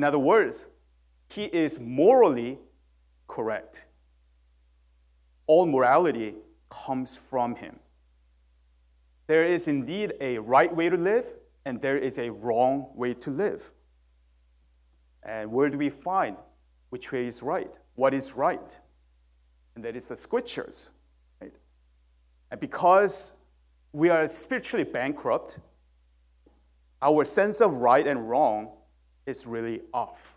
In 0.00 0.04
other 0.04 0.18
words, 0.18 0.66
he 1.28 1.44
is 1.44 1.78
morally 1.78 2.58
correct. 3.28 3.84
All 5.46 5.66
morality 5.66 6.36
comes 6.70 7.18
from 7.18 7.54
him. 7.54 7.78
There 9.26 9.44
is 9.44 9.68
indeed 9.68 10.14
a 10.18 10.38
right 10.38 10.74
way 10.74 10.88
to 10.88 10.96
live, 10.96 11.26
and 11.66 11.82
there 11.82 11.98
is 11.98 12.16
a 12.16 12.30
wrong 12.30 12.86
way 12.94 13.12
to 13.12 13.30
live. 13.30 13.72
And 15.22 15.52
where 15.52 15.68
do 15.68 15.76
we 15.76 15.90
find 15.90 16.38
which 16.88 17.12
way 17.12 17.26
is 17.26 17.42
right? 17.42 17.78
What 17.94 18.14
is 18.14 18.32
right? 18.32 18.80
And 19.74 19.84
that 19.84 19.96
is 19.96 20.08
the 20.08 20.16
scriptures. 20.16 20.92
Right? 21.42 21.52
And 22.50 22.58
because 22.58 23.36
we 23.92 24.08
are 24.08 24.26
spiritually 24.28 24.84
bankrupt, 24.84 25.58
our 27.02 27.26
sense 27.26 27.60
of 27.60 27.76
right 27.76 28.06
and 28.06 28.30
wrong 28.30 28.78
is 29.26 29.46
really 29.46 29.82
off. 29.92 30.36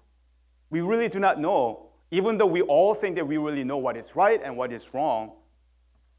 We 0.70 0.81
really 0.81 1.09
do 1.09 1.20
not 1.20 1.39
know, 1.39 1.89
even 2.12 2.38
though 2.38 2.48
we 2.48 2.62
all 2.62 2.94
think 2.94 3.16
that 3.16 3.27
we 3.27 3.38
really 3.38 3.63
know 3.63 3.77
what 3.77 3.98
is 3.98 4.16
right 4.16 4.41
and 4.44 4.57
what 4.57 4.71
is 4.71 4.94
wrong, 4.94 5.34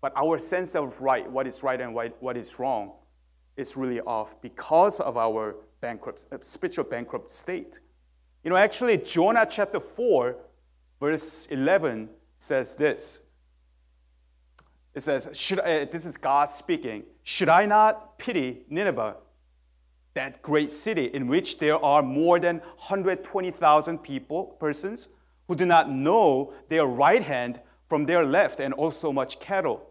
but 0.00 0.12
our 0.16 0.38
sense 0.38 0.74
of 0.74 1.00
right, 1.00 1.28
what 1.30 1.46
is 1.46 1.62
right 1.62 1.80
and 1.80 1.94
what 1.94 2.36
is 2.36 2.58
wrong, 2.58 2.92
is 3.56 3.76
really 3.76 4.00
off 4.00 4.40
because 4.42 5.00
of 5.00 5.16
our 5.16 5.56
bankrupt, 5.80 6.26
uh, 6.32 6.38
spiritual 6.40 6.84
bankrupt 6.84 7.30
state. 7.30 7.80
You 8.42 8.50
know, 8.50 8.56
actually, 8.56 8.98
Jonah 8.98 9.46
chapter 9.48 9.80
4, 9.80 10.36
verse 11.00 11.46
11 11.46 12.10
says 12.38 12.74
this. 12.74 13.20
It 14.94 15.02
says, 15.02 15.28
should, 15.32 15.58
This 15.90 16.04
is 16.04 16.16
God 16.16 16.48
speaking. 16.48 17.04
Should 17.22 17.48
I 17.48 17.66
not 17.66 18.18
pity 18.18 18.62
Nineveh, 18.68 19.16
that 20.14 20.42
great 20.42 20.70
city 20.70 21.06
in 21.06 21.26
which 21.26 21.58
there 21.58 21.82
are 21.84 22.02
more 22.02 22.38
than 22.38 22.58
120,000 22.58 23.98
people, 23.98 24.56
persons, 24.60 25.08
who 25.48 25.56
do 25.56 25.66
not 25.66 25.90
know 25.90 26.52
their 26.68 26.86
right 26.86 27.22
hand 27.22 27.60
from 27.88 28.06
their 28.06 28.24
left, 28.24 28.60
and 28.60 28.72
also 28.74 29.12
much 29.12 29.38
cattle? 29.40 29.90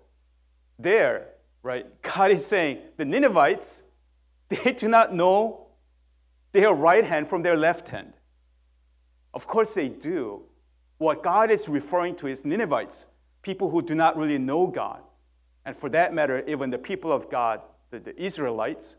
There, 0.80 1.30
right, 1.61 2.02
God 2.02 2.31
is 2.31 2.45
saying, 2.45 2.80
the 2.97 3.05
Ninevites, 3.05 3.83
they 4.49 4.73
do 4.73 4.88
not 4.88 5.13
know 5.13 5.67
their 6.53 6.73
right 6.73 7.03
hand 7.03 7.27
from 7.27 7.43
their 7.43 7.58
left 7.58 7.89
hand. 7.89 8.13
Of 9.33 9.47
course 9.47 9.73
they 9.73 9.89
do. 9.89 10.43
What 10.97 11.23
God 11.23 11.52
is 11.52 11.67
referring 11.67 12.15
to 12.17 12.27
is 12.27 12.45
Ninevites, 12.45 13.08
people 13.41 13.69
who 13.69 13.81
do 13.81 13.95
not 13.95 14.15
really 14.15 14.37
know 14.37 14.67
God. 14.67 15.02
And 15.65 15.75
for 15.75 15.89
that 15.89 16.13
matter, 16.13 16.43
even 16.47 16.69
the 16.69 16.77
people 16.77 17.11
of 17.11 17.30
God, 17.30 17.61
the, 17.89 17.99
the 17.99 18.21
Israelites, 18.21 18.95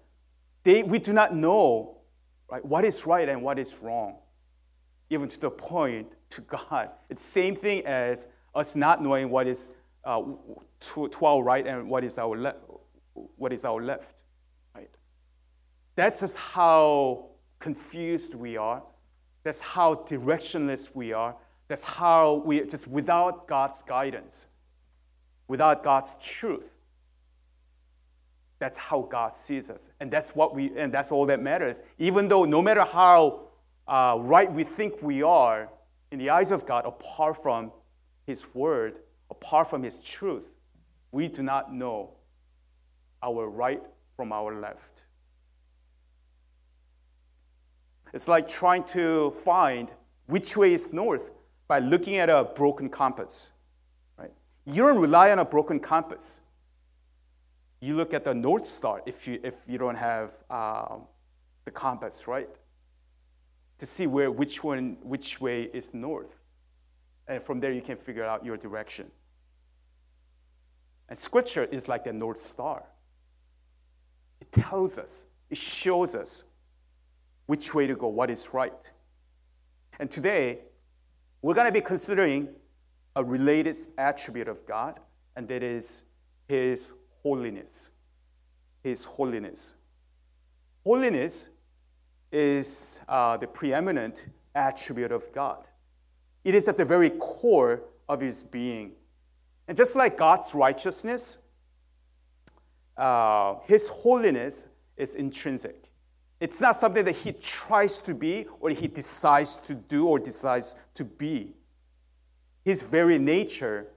they, 0.65 0.83
we 0.83 0.99
do 0.99 1.13
not 1.13 1.35
know 1.35 1.99
right, 2.51 2.65
what 2.65 2.85
is 2.85 3.07
right 3.07 3.29
and 3.29 3.43
what 3.43 3.59
is 3.59 3.79
wrong, 3.81 4.17
even 5.11 5.29
to 5.29 5.41
the 5.41 5.51
point 5.51 6.13
to 6.31 6.41
God. 6.41 6.91
It's 7.09 7.25
the 7.25 7.31
same 7.31 7.55
thing 7.55 7.87
as 7.87 8.27
us 8.55 8.75
not 8.75 9.03
knowing 9.03 9.31
what 9.31 9.47
is 9.47 9.73
uh, 10.05 10.23
to, 10.81 11.09
to, 11.09 11.25
our 11.27 11.43
right 11.43 11.67
and 11.67 11.89
what 11.89 12.05
is 12.05 12.19
our, 12.19 12.37
le- 12.37 12.57
what 13.15 13.53
is 13.53 13.65
our 13.65 13.83
left. 13.83 14.17
Right? 14.75 14.91
That's 15.97 16.21
just 16.21 16.39
how 16.39 17.31
confused 17.59 18.35
we 18.35 18.57
are. 18.57 18.83
That's 19.45 19.61
how 19.61 19.95
directionless 19.95 20.95
we 20.95 21.13
are. 21.13 21.37
That's 21.69 21.85
how 21.85 22.43
we 22.45 22.61
just 22.67 22.89
without 22.89 23.49
God's 23.49 23.83
guidance, 23.83 24.49
without 25.49 25.83
God's 25.83 26.17
truth. 26.23 26.74
That's 28.59 28.79
how 28.79 29.03
God 29.03 29.33
sees 29.33 29.71
us. 29.71 29.91
And 30.01 30.11
that's 30.11 30.35
what 30.35 30.55
we 30.55 30.77
and 30.77 30.93
that's 30.93 31.13
all 31.13 31.27
that 31.27 31.41
matters. 31.41 31.83
Even 31.99 32.29
though 32.29 32.45
no 32.45 32.63
matter 32.63 32.83
how 32.83 33.49
uh, 33.87 34.17
right 34.21 34.51
we 34.51 34.65
think 34.65 35.03
we 35.03 35.23
are 35.23 35.69
in 36.11 36.19
the 36.19 36.31
eyes 36.31 36.51
of 36.51 36.65
God, 36.65 36.87
apart 36.87 37.43
from 37.43 37.73
His 38.27 38.47
word, 38.55 38.97
apart 39.31 39.69
from 39.69 39.83
His 39.83 39.99
truth, 40.01 40.57
we 41.13 41.29
do 41.29 41.43
not 41.43 41.75
know 41.75 42.15
our 43.23 43.49
right 43.49 43.83
from 44.17 44.33
our 44.33 44.61
left. 44.61 45.07
It's 48.13 48.29
like 48.29 48.47
trying 48.47 48.85
to 48.85 49.31
find 49.31 49.93
which 50.27 50.57
way 50.57 50.73
is 50.73 50.93
north 50.93 51.33
by 51.67 51.81
looking 51.81 52.17
at 52.17 52.31
a 52.31 52.45
broken 52.45 52.89
compass. 52.89 53.53
Right? 54.17 54.31
You 54.67 54.85
don't 54.85 55.01
rely 55.01 55.33
on 55.33 55.41
a 55.41 55.45
broken 55.45 55.81
compass. 55.81 56.43
You 57.85 57.97
look 57.97 58.15
at 58.15 58.25
the 58.25 58.33
North 58.33 58.65
Star 58.65 59.03
if 59.05 59.29
you, 59.29 59.39
if 59.45 59.57
you 59.69 59.77
don't 59.77 59.95
have 59.95 60.33
um, 60.49 61.03
the 61.67 61.71
compass, 61.71 62.27
right? 62.27 62.49
To 63.77 63.85
see 63.85 64.07
where, 64.07 64.31
which, 64.31 64.65
one, 64.65 64.97
which 65.03 65.39
way 65.39 65.65
is 65.65 65.93
north. 65.93 66.39
And 67.29 67.43
from 67.43 67.61
there, 67.61 67.73
you 67.73 67.83
can 67.83 67.99
figure 67.99 68.25
out 68.25 68.43
your 68.43 68.57
direction. 68.57 69.11
And 71.11 71.19
Scripture 71.19 71.65
is 71.65 71.87
like 71.87 72.05
the 72.05 72.13
North 72.15 72.39
Star. 72.39 72.85
It 74.41 74.51
tells 74.51 74.99
us, 74.99 75.27
it 75.51 75.59
shows 75.59 76.15
us 76.15 76.45
which 77.45 77.75
way 77.75 77.87
to 77.87 77.95
go, 77.95 78.09
what 78.09 78.31
is 78.31 78.55
right. 78.55 78.91
And 80.01 80.11
today, 80.11 80.61
we're 81.43 81.53
going 81.53 81.67
to 81.67 81.73
be 81.73 81.83
considering 81.83 82.49
a 83.15 83.23
related 83.23 83.77
attribute 83.99 84.49
of 84.49 84.65
God, 84.65 85.01
and 85.37 85.47
that 85.49 85.63
is 85.63 86.05
His 86.49 86.95
holiness. 87.25 87.91
His 88.85 89.05
holiness. 89.05 89.75
Holiness 90.85 91.49
is 92.31 93.01
uh, 93.09 93.37
the 93.39 93.47
preeminent 93.47 94.29
attribute 94.55 95.11
of 95.11 95.33
God. 95.33 95.69
It 96.45 96.55
is 96.55 96.69
at 96.69 96.77
the 96.77 96.85
very 96.85 97.11
core 97.11 97.83
of 98.09 98.21
His 98.21 98.43
being. 98.43 98.93
And 99.67 99.77
just 99.77 99.97
like 99.97 100.17
God's 100.17 100.55
righteousness, 100.55 101.39
uh, 102.97 103.57
His 103.65 103.89
holiness 103.89 104.69
is 104.97 105.15
intrinsic. 105.15 105.85
It's 106.41 106.61
not 106.61 106.77
something 106.77 107.05
that 107.05 107.17
he 107.17 107.33
tries 107.33 107.99
to 108.01 108.15
be 108.15 108.47
or 108.61 108.71
he 108.71 108.87
decides 108.87 109.57
to 109.57 109.75
do 109.75 110.09
or 110.09 110.19
decides 110.19 110.77
to 110.95 111.05
be. 111.05 111.55
His 112.65 112.83
very 112.83 113.19
nature 113.19 113.89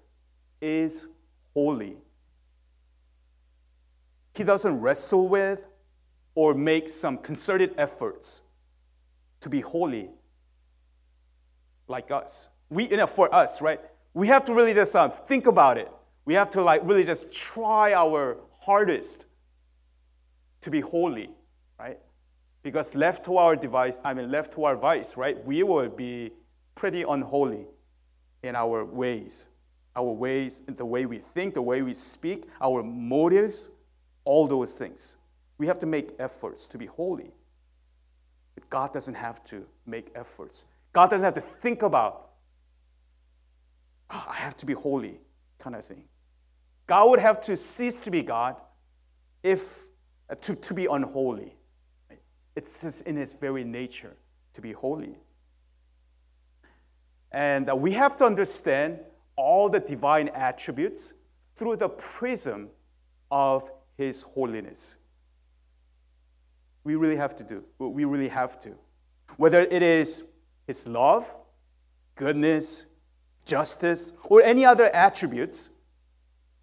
is 0.62 1.08
holy. 1.54 1.98
He 4.38 4.44
doesn't 4.44 4.80
wrestle 4.82 5.28
with 5.28 5.66
or 6.36 6.54
make 6.54 6.90
some 6.90 7.18
concerted 7.18 7.74
efforts 7.76 8.44
to 9.40 9.50
be 9.50 9.62
holy 9.62 10.12
like 11.88 12.12
us. 12.12 12.48
We, 12.70 12.88
you 12.88 12.98
know, 12.98 13.08
for 13.08 13.34
us, 13.34 13.64
right? 13.64 13.82
We 14.14 14.28
have 14.28 14.46
to 14.46 14.54
really 14.54 14.76
just 14.76 14.96
uh, 14.96 15.10
think 15.10 15.48
about 15.48 15.80
it. 15.80 15.92
We 16.26 16.36
have 16.36 16.52
to 16.52 16.62
like 16.62 16.82
really 16.84 17.04
just 17.04 17.32
try 17.32 17.94
our 17.94 18.38
hardest 18.60 19.26
to 20.62 20.70
be 20.70 20.82
holy, 20.82 21.32
right? 21.80 21.98
Because 22.62 22.94
left 22.94 23.26
to 23.26 23.38
our 23.38 23.56
device, 23.56 24.00
I 24.04 24.14
mean, 24.14 24.30
left 24.30 24.54
to 24.54 24.66
our 24.66 24.76
vice, 24.76 25.18
right, 25.18 25.44
we 25.48 25.64
will 25.64 25.90
be 25.90 26.32
pretty 26.76 27.02
unholy 27.02 27.66
in 28.44 28.56
our 28.56 28.86
ways. 28.86 29.50
Our 29.96 30.12
ways, 30.12 30.62
the 30.68 30.86
way 30.86 31.08
we 31.08 31.18
think, 31.18 31.56
the 31.56 31.62
way 31.64 31.82
we 31.82 31.96
speak, 31.96 32.46
our 32.62 32.84
motives, 32.84 33.72
all 34.28 34.46
those 34.46 34.74
things. 34.74 35.16
We 35.58 35.68
have 35.68 35.80
to 35.80 35.86
make 35.86 36.12
efforts 36.20 36.68
to 36.68 36.78
be 36.78 36.86
holy. 36.86 37.32
But 38.56 38.70
God 38.70 38.92
doesn't 38.92 39.14
have 39.14 39.42
to 39.46 39.66
make 39.86 40.12
efforts. 40.16 40.66
God 40.92 41.10
doesn't 41.10 41.24
have 41.24 41.36
to 41.36 41.42
think 41.42 41.82
about, 41.82 42.32
oh, 44.10 44.26
I 44.30 44.34
have 44.34 44.58
to 44.58 44.66
be 44.66 44.74
holy, 44.74 45.22
kind 45.60 45.78
of 45.78 45.86
thing. 45.86 46.04
God 46.88 47.10
would 47.10 47.20
have 47.20 47.40
to 47.42 47.56
cease 47.56 48.02
to 48.02 48.12
be 48.12 48.22
God 48.22 48.58
if 49.44 49.86
uh, 50.30 50.36
to, 50.42 50.56
to 50.56 50.74
be 50.74 50.88
unholy. 50.92 51.56
It's 52.58 52.82
just 52.82 53.08
in 53.08 53.18
its 53.18 53.34
very 53.34 53.64
nature 53.64 54.18
to 54.56 54.62
be 54.62 54.74
holy. 54.74 55.16
And 57.32 57.70
uh, 57.70 57.76
we 57.78 57.94
have 57.94 58.18
to 58.18 58.26
understand 58.26 59.00
all 59.38 59.70
the 59.70 59.80
divine 59.80 60.28
attributes 60.30 61.14
through 61.56 61.78
the 61.78 61.90
prism 61.90 62.70
of 63.32 63.72
His 63.98 64.22
holiness. 64.22 64.98
We 66.84 66.96
really 66.96 67.16
have 67.18 67.36
to 67.38 67.44
do. 67.44 67.66
We 67.80 68.06
really 68.06 68.30
have 68.30 68.60
to. 68.62 68.76
Whether 69.38 69.62
it 69.62 69.84
is 69.84 70.24
His 70.66 70.88
love, 70.88 71.34
goodness, 72.16 72.88
justice, 73.46 74.14
or 74.30 74.42
any 74.42 74.66
other 74.66 74.86
attributes, 74.94 75.70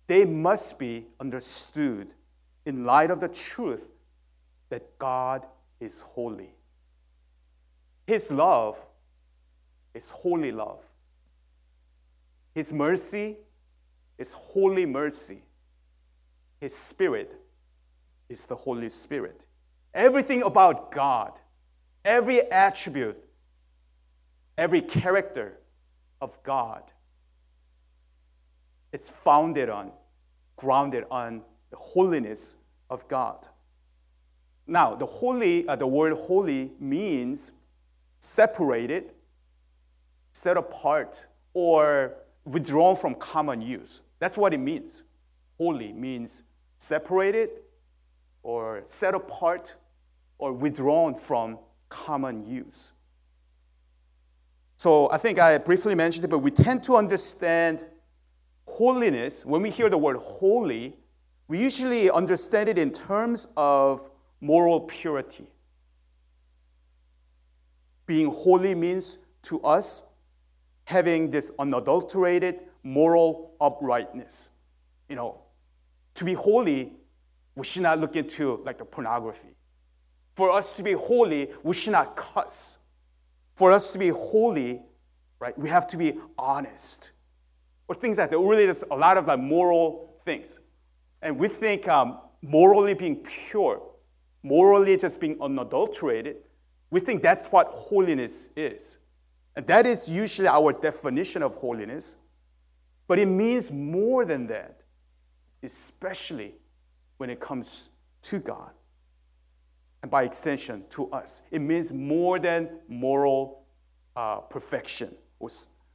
they 0.07 0.25
must 0.25 0.79
be 0.79 1.07
understood 1.21 2.15
in 2.67 2.85
light 2.85 3.11
of 3.11 3.21
the 3.21 3.29
truth 3.29 3.89
that 4.69 4.99
God 4.99 5.47
is 5.81 6.01
holy. 6.01 6.55
His 8.07 8.31
love 8.31 8.79
is 9.95 10.11
holy 10.11 10.53
love. 10.53 10.83
His 12.55 12.73
mercy 12.73 13.37
is 14.19 14.33
holy 14.33 14.87
mercy. 14.87 15.43
His 16.65 16.75
spirit 16.75 17.39
is 18.31 18.47
the 18.47 18.57
Holy 18.57 18.89
Spirit. 18.89 19.45
Everything 19.93 20.43
about 20.43 20.91
God, 20.91 21.39
every 22.07 22.41
attribute 22.51 23.23
every 24.57 24.81
character 24.81 25.59
of 26.23 26.43
God, 26.43 26.83
it's 28.95 29.11
founded 29.11 29.69
on, 29.69 29.93
grounded 30.57 31.05
on 31.11 31.43
the 31.69 31.77
holiness 31.77 32.57
of 32.89 33.07
God. 33.09 33.47
Now, 34.67 34.95
the 34.95 35.05
holy, 35.05 35.69
uh, 35.69 35.77
the 35.77 35.87
word 35.87 36.15
holy 36.15 36.73
means 36.81 37.53
separated, 38.21 39.13
set 40.33 40.57
apart, 40.57 41.27
or 41.53 42.15
withdrawn 42.47 42.97
from 42.97 43.17
common 43.17 43.61
use. 43.61 44.01
That's 44.19 44.39
what 44.39 44.55
it 44.55 44.59
means. 44.61 45.03
Holy 45.59 45.93
means 45.93 46.43
separated, 46.79 47.51
or 48.43 48.83
set 48.85 49.15
apart, 49.15 49.77
or 50.39 50.53
withdrawn 50.53 51.15
from 51.15 51.59
common 51.89 52.45
use. 52.45 52.93
So 54.77 55.11
I 55.11 55.19
think 55.19 55.39
I 55.39 55.57
briefly 55.59 55.95
mentioned 55.95 56.25
it, 56.25 56.29
but 56.29 56.41
we 56.41 56.51
tend 56.51 56.83
to 56.85 56.97
understand 56.97 57.87
holiness, 58.67 59.45
when 59.45 59.63
we 59.63 59.71
hear 59.71 59.89
the 59.89 59.99
word 59.99 60.17
holy, 60.17 60.97
we 61.49 61.59
usually 61.59 62.11
understand 62.11 62.69
it 62.69 62.79
in 62.79 62.91
terms 62.91 63.49
of 63.57 64.11
moral 64.41 64.81
purity. 64.81 65.47
Being 68.07 68.31
holy 68.31 68.75
means 68.75 69.19
to 69.43 69.61
us 69.63 70.09
having 70.85 71.31
this 71.31 71.53
unadulterated 71.59 72.65
moral 72.83 73.55
uprightness. 73.61 74.51
You 75.09 75.17
know, 75.17 75.44
to 76.15 76.25
be 76.25 76.35
holy, 76.35 76.93
we 77.55 77.65
should 77.65 77.83
not 77.83 77.99
look 77.99 78.17
into 78.17 78.63
like 78.65 78.79
the 78.79 78.85
pornography. 78.85 79.57
For 80.35 80.51
us 80.51 80.73
to 80.75 80.83
be 80.83 80.93
holy, 80.93 81.51
we 81.63 81.75
should 81.75 81.93
not 81.93 82.17
cuss. 82.17 82.79
For 83.55 83.71
us 83.71 83.91
to 83.93 83.99
be 83.99 84.09
holy, 84.09 84.83
right, 85.39 85.57
we 85.57 85.69
have 85.69 85.87
to 85.89 85.97
be 85.97 86.19
honest. 86.37 87.13
Or 87.87 87.95
things 87.95 88.19
like 88.19 88.31
that. 88.31 88.39
Really, 88.39 88.65
there's 88.65 88.83
a 88.91 88.97
lot 88.97 89.17
of 89.17 89.27
like 89.27 89.39
moral 89.39 90.17
things. 90.25 90.59
And 91.23 91.39
we 91.39 91.49
think 91.49 91.87
um, 91.87 92.19
morally 92.43 92.95
being 92.95 93.17
pure 93.17 93.81
morally 94.45 94.97
just 94.97 95.19
being 95.19 95.37
unadulterated, 95.41 96.37
we 96.91 97.01
think 97.01 97.23
that's 97.23 97.49
what 97.49 97.67
holiness 97.69 98.51
is. 98.55 98.99
And 99.57 99.67
that 99.67 99.87
is 99.87 100.09
usually 100.09 100.49
our 100.49 100.73
definition 100.73 101.43
of 101.43 101.55
holiness. 101.55 102.17
But 103.09 103.19
it 103.19 103.27
means 103.27 103.73
more 103.73 104.25
than 104.25 104.47
that, 104.49 104.83
especially 105.65 106.55
when 107.17 107.31
it 107.31 107.41
comes 107.41 107.91
to 108.23 108.39
God. 108.39 108.71
And 110.03 110.11
by 110.11 110.25
extension, 110.25 110.85
to 110.91 111.11
us. 111.11 111.43
It 111.51 111.61
means 111.61 111.93
more 111.93 112.39
than 112.39 112.79
moral 112.89 113.65
uh, 114.15 114.37
perfection 114.41 115.11
or, 115.39 115.49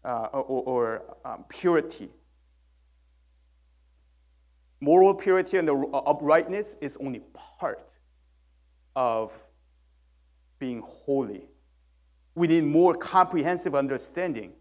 uh, 0.03 0.25
or, 0.33 0.63
or 0.63 1.15
um, 1.23 1.45
purity. 1.47 2.09
Moral 4.81 5.13
purity 5.13 5.57
and 5.57 5.67
the 5.67 5.73
uprightness 5.73 6.75
is 6.81 6.97
only 6.97 7.21
part 7.59 7.91
of 8.95 9.31
being 10.57 10.81
holy. 10.85 11.49
We 12.35 12.47
need 12.47 12.63
more 12.63 12.95
comprehensive 12.95 13.75
understanding. 13.75 14.53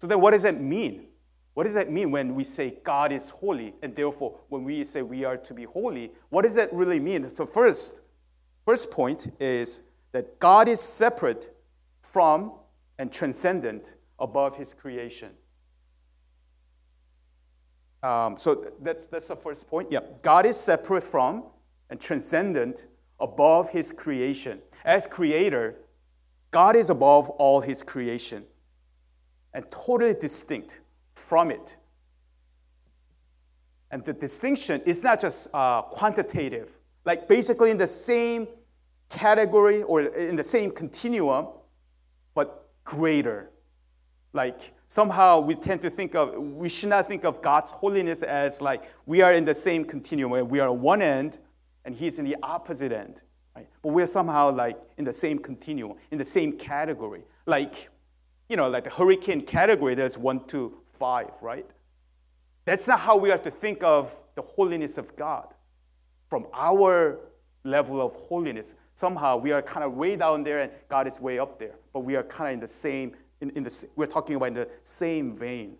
So 0.00 0.06
then, 0.06 0.20
what 0.20 0.32
does 0.32 0.42
that 0.42 0.60
mean? 0.60 1.08
What 1.54 1.64
does 1.64 1.74
that 1.74 1.90
mean 1.90 2.10
when 2.10 2.34
we 2.34 2.44
say 2.44 2.78
God 2.82 3.12
is 3.12 3.28
holy, 3.28 3.74
and 3.82 3.94
therefore 3.94 4.40
when 4.48 4.64
we 4.64 4.84
say 4.84 5.02
we 5.02 5.24
are 5.24 5.36
to 5.36 5.54
be 5.54 5.64
holy? 5.64 6.12
What 6.30 6.42
does 6.42 6.54
that 6.54 6.72
really 6.72 7.00
mean? 7.00 7.28
So 7.28 7.44
first, 7.44 8.00
first 8.64 8.90
point 8.90 9.32
is 9.38 9.82
that 10.12 10.38
God 10.38 10.68
is 10.68 10.80
separate 10.80 11.54
from 12.02 12.52
and 12.98 13.12
transcendent 13.12 13.94
above 14.18 14.56
His 14.56 14.72
creation. 14.72 15.30
Um, 18.02 18.36
so 18.36 18.72
that's 18.80 19.06
that's 19.06 19.28
the 19.28 19.36
first 19.36 19.68
point. 19.68 19.92
Yeah, 19.92 20.00
God 20.22 20.44
is 20.44 20.56
separate 20.56 21.02
from 21.02 21.44
and 21.88 22.00
transcendent 22.00 22.86
above 23.20 23.70
his 23.70 23.92
creation. 23.92 24.60
As 24.84 25.06
creator, 25.06 25.76
God 26.50 26.74
is 26.74 26.90
above 26.90 27.30
all 27.30 27.60
his 27.60 27.82
creation 27.82 28.44
and 29.54 29.64
totally 29.70 30.14
distinct 30.14 30.80
from 31.14 31.50
it. 31.50 31.76
And 33.90 34.04
the 34.04 34.12
distinction 34.12 34.80
is 34.86 35.02
not 35.02 35.20
just 35.20 35.48
uh, 35.52 35.82
quantitative, 35.82 36.78
like 37.04 37.28
basically 37.28 37.70
in 37.70 37.76
the 37.76 37.86
same 37.86 38.48
category 39.10 39.82
or 39.82 40.00
in 40.00 40.36
the 40.36 40.42
same 40.42 40.70
continuum, 40.70 41.48
but 42.34 42.70
greater. 42.84 43.50
Like 44.32 44.72
somehow 44.88 45.40
we 45.40 45.54
tend 45.54 45.82
to 45.82 45.90
think 45.90 46.14
of, 46.14 46.34
we 46.34 46.70
should 46.70 46.88
not 46.88 47.06
think 47.06 47.24
of 47.24 47.42
God's 47.42 47.70
holiness 47.70 48.22
as 48.22 48.62
like 48.62 48.84
we 49.04 49.20
are 49.20 49.34
in 49.34 49.44
the 49.44 49.54
same 49.54 49.84
continuum, 49.84 50.32
and 50.32 50.48
we 50.48 50.60
are 50.60 50.72
one 50.72 51.02
end 51.02 51.38
and 51.84 51.94
He's 51.94 52.18
in 52.18 52.24
the 52.24 52.36
opposite 52.42 52.92
end. 52.92 53.22
Right? 53.54 53.68
But 53.82 53.92
we're 53.92 54.06
somehow 54.06 54.52
like 54.52 54.80
in 54.96 55.04
the 55.04 55.12
same 55.12 55.38
continuum, 55.38 55.98
in 56.10 56.18
the 56.18 56.24
same 56.24 56.56
category. 56.56 57.24
Like, 57.44 57.90
you 58.48 58.56
know, 58.56 58.68
like 58.70 58.84
the 58.84 58.90
hurricane 58.90 59.42
category, 59.42 59.94
there's 59.94 60.16
one, 60.16 60.46
two, 60.46 60.81
5, 61.02 61.42
right? 61.42 61.66
That's 62.64 62.86
not 62.86 63.00
how 63.00 63.18
we 63.18 63.32
are 63.32 63.38
to 63.38 63.50
think 63.50 63.82
of 63.82 64.20
the 64.36 64.42
holiness 64.42 64.98
of 64.98 65.16
God. 65.16 65.52
From 66.30 66.46
our 66.54 67.18
level 67.64 68.00
of 68.00 68.12
holiness, 68.12 68.76
somehow 68.94 69.36
we 69.36 69.50
are 69.50 69.62
kind 69.62 69.82
of 69.82 69.94
way 69.94 70.14
down 70.14 70.44
there 70.44 70.60
and 70.60 70.70
God 70.88 71.08
is 71.08 71.20
way 71.20 71.40
up 71.40 71.58
there. 71.58 71.74
But 71.92 72.00
we 72.04 72.14
are 72.14 72.22
kind 72.22 72.50
of 72.50 72.54
in 72.54 72.60
the 72.60 72.68
same, 72.68 73.16
in, 73.40 73.50
in 73.50 73.64
the, 73.64 73.86
we're 73.96 74.06
talking 74.06 74.36
about 74.36 74.46
in 74.46 74.54
the 74.54 74.68
same 74.84 75.34
vein. 75.34 75.76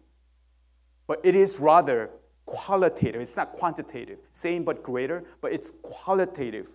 But 1.06 1.20
it 1.22 1.36
is 1.36 1.60
rather 1.60 2.10
qualitative, 2.44 3.20
it's 3.20 3.36
not 3.36 3.52
quantitative, 3.52 4.18
same 4.32 4.64
but 4.64 4.82
greater, 4.82 5.22
but 5.40 5.52
it's 5.52 5.74
qualitative 5.82 6.68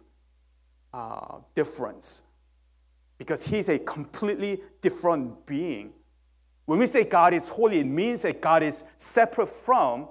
uh, 0.94 1.39
difference. 1.53 2.21
Because 3.17 3.44
he's 3.44 3.67
a 3.67 3.77
completely 3.77 4.61
different 4.79 5.45
being 5.45 5.91
when 6.68 6.80
we 6.80 6.86
say 6.86 7.06
God 7.06 7.34
is 7.34 7.48
holy, 7.48 7.80
it 7.80 7.86
means 7.88 8.24
that 8.24 8.42
God 8.42 8.62
is 8.62 8.84
separate 8.98 9.48
from 9.48 10.10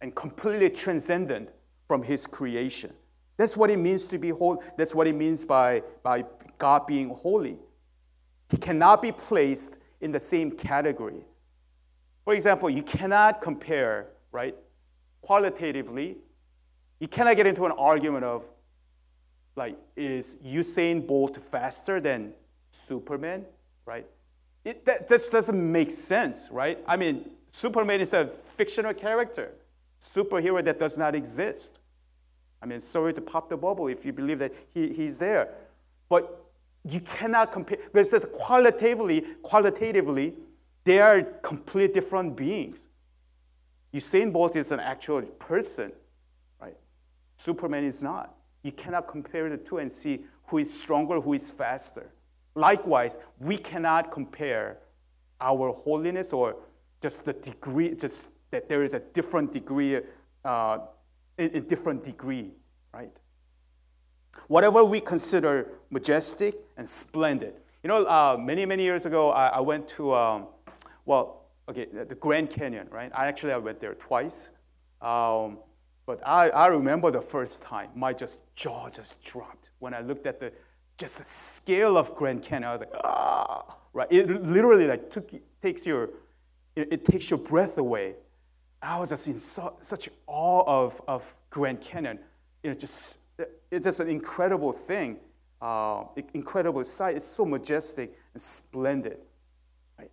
and 0.00 0.12
completely 0.14 0.68
transcendent 0.68 1.48
from 1.86 2.02
his 2.02 2.26
creation. 2.26 2.92
That's 3.36 3.56
what 3.56 3.70
it 3.70 3.78
means 3.78 4.04
to 4.06 4.18
be 4.18 4.30
holy. 4.30 4.58
That's 4.76 4.96
what 4.96 5.06
it 5.06 5.14
means 5.14 5.44
by, 5.44 5.84
by 6.02 6.24
God 6.58 6.88
being 6.88 7.08
holy. 7.08 7.56
He 8.50 8.56
cannot 8.56 9.00
be 9.00 9.12
placed 9.12 9.78
in 10.00 10.10
the 10.10 10.18
same 10.18 10.50
category. 10.50 11.24
For 12.24 12.34
example, 12.34 12.68
you 12.68 12.82
cannot 12.82 13.40
compare, 13.40 14.08
right, 14.32 14.56
qualitatively, 15.20 16.18
you 16.98 17.06
cannot 17.06 17.36
get 17.36 17.46
into 17.46 17.64
an 17.64 17.72
argument 17.72 18.24
of, 18.24 18.50
like, 19.54 19.76
is 19.94 20.36
Usain 20.44 21.06
Bolt 21.06 21.36
faster 21.36 22.00
than 22.00 22.32
Superman, 22.72 23.46
right? 23.86 24.06
It, 24.64 24.84
that 24.84 25.08
just 25.08 25.32
doesn't 25.32 25.72
make 25.72 25.90
sense, 25.90 26.48
right? 26.50 26.78
I 26.86 26.96
mean, 26.96 27.30
Superman 27.50 28.00
is 28.00 28.12
a 28.12 28.26
fictional 28.26 28.94
character, 28.94 29.52
superhero 30.00 30.64
that 30.64 30.78
does 30.78 30.96
not 30.96 31.14
exist. 31.14 31.80
I 32.62 32.66
mean, 32.66 32.80
sorry 32.80 33.12
to 33.14 33.20
pop 33.20 33.48
the 33.48 33.56
bubble 33.56 33.88
if 33.88 34.06
you 34.06 34.12
believe 34.12 34.38
that 34.38 34.52
he, 34.72 34.92
he's 34.92 35.18
there. 35.18 35.52
But 36.08 36.44
you 36.88 37.00
cannot 37.00 37.52
compare, 37.52 37.78
because 37.92 38.10
just 38.10 38.30
qualitatively, 38.30 39.24
qualitatively, 39.42 40.34
they 40.84 41.00
are 41.00 41.22
completely 41.22 41.92
different 41.92 42.36
beings. 42.36 42.86
Usain 43.92 44.32
Bolt 44.32 44.56
is 44.56 44.72
an 44.72 44.80
actual 44.80 45.22
person, 45.22 45.92
right? 46.60 46.76
Superman 47.36 47.84
is 47.84 48.02
not. 48.02 48.34
You 48.62 48.72
cannot 48.72 49.08
compare 49.08 49.50
the 49.50 49.58
two 49.58 49.78
and 49.78 49.90
see 49.90 50.24
who 50.46 50.58
is 50.58 50.72
stronger, 50.72 51.20
who 51.20 51.32
is 51.34 51.50
faster. 51.50 52.12
Likewise, 52.54 53.18
we 53.38 53.56
cannot 53.56 54.10
compare 54.10 54.78
our 55.40 55.72
holiness 55.72 56.32
or 56.32 56.56
just 57.00 57.24
the 57.24 57.32
degree, 57.32 57.94
just 57.94 58.32
that 58.50 58.68
there 58.68 58.82
is 58.82 58.94
a 58.94 59.00
different 59.00 59.52
degree, 59.52 60.00
uh, 60.44 60.78
a 61.38 61.60
different 61.60 62.04
degree, 62.04 62.52
right? 62.92 63.16
Whatever 64.48 64.84
we 64.84 65.00
consider 65.00 65.68
majestic 65.90 66.54
and 66.76 66.88
splendid. 66.88 67.54
You 67.82 67.88
know, 67.88 68.04
uh, 68.04 68.36
many, 68.38 68.64
many 68.66 68.84
years 68.84 69.06
ago, 69.06 69.30
I, 69.30 69.48
I 69.48 69.60
went 69.60 69.88
to, 69.88 70.14
um, 70.14 70.46
well, 71.04 71.46
okay, 71.68 71.86
the 71.86 72.14
Grand 72.14 72.50
Canyon, 72.50 72.88
right? 72.90 73.10
I 73.14 73.26
actually 73.26 73.52
I 73.52 73.58
went 73.58 73.80
there 73.80 73.94
twice. 73.94 74.50
Um, 75.00 75.58
but 76.06 76.20
I, 76.26 76.50
I 76.50 76.66
remember 76.66 77.10
the 77.10 77.20
first 77.20 77.62
time, 77.62 77.90
my 77.94 78.12
just 78.12 78.38
jaw 78.54 78.88
just 78.90 79.22
dropped 79.22 79.70
when 79.78 79.94
I 79.94 80.00
looked 80.00 80.26
at 80.26 80.38
the 80.38 80.52
just 80.98 81.18
the 81.18 81.24
scale 81.24 81.96
of 81.96 82.14
Grand 82.14 82.42
Canyon. 82.42 82.68
I 82.68 82.72
was 82.72 82.80
like, 82.80 82.94
ah, 83.04 83.76
right? 83.92 84.08
It 84.10 84.28
literally 84.42 84.86
like 84.86 85.10
took, 85.10 85.30
takes 85.60 85.86
your 85.86 86.10
it, 86.74 87.04
takes 87.04 87.30
your 87.30 87.38
breath 87.38 87.78
away. 87.78 88.14
I 88.80 88.98
was 88.98 89.10
just 89.10 89.26
in 89.28 89.38
so, 89.38 89.76
such 89.80 90.08
awe 90.26 90.64
of, 90.66 91.00
of 91.06 91.36
Grand 91.50 91.80
Canyon. 91.80 92.18
You 92.62 92.70
know, 92.70 92.76
just 92.76 93.18
it's 93.70 93.84
just 93.86 94.00
an 94.00 94.08
incredible 94.08 94.72
thing, 94.72 95.18
uh, 95.60 96.04
incredible 96.34 96.82
sight. 96.84 97.16
It's 97.16 97.26
so 97.26 97.44
majestic 97.44 98.12
and 98.32 98.42
splendid. 98.42 99.18
Right? 99.98 100.10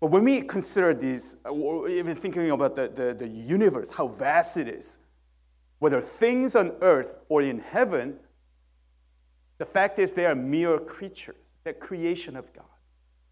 But 0.00 0.08
when 0.08 0.24
we 0.24 0.42
consider 0.42 0.94
these, 0.94 1.36
or 1.44 1.88
even 1.88 2.14
thinking 2.14 2.50
about 2.50 2.76
the, 2.76 2.88
the, 2.88 3.14
the 3.14 3.28
universe, 3.28 3.90
how 3.90 4.08
vast 4.08 4.56
it 4.56 4.68
is, 4.68 4.98
whether 5.78 6.00
things 6.00 6.54
on 6.54 6.72
earth 6.80 7.18
or 7.28 7.42
in 7.42 7.58
heaven, 7.58 8.18
the 9.62 9.66
fact 9.66 10.00
is 10.00 10.12
they 10.12 10.26
are 10.26 10.34
mere 10.34 10.76
creatures. 10.76 11.54
They're 11.62 11.72
creation 11.72 12.34
of 12.34 12.52
God. 12.52 12.64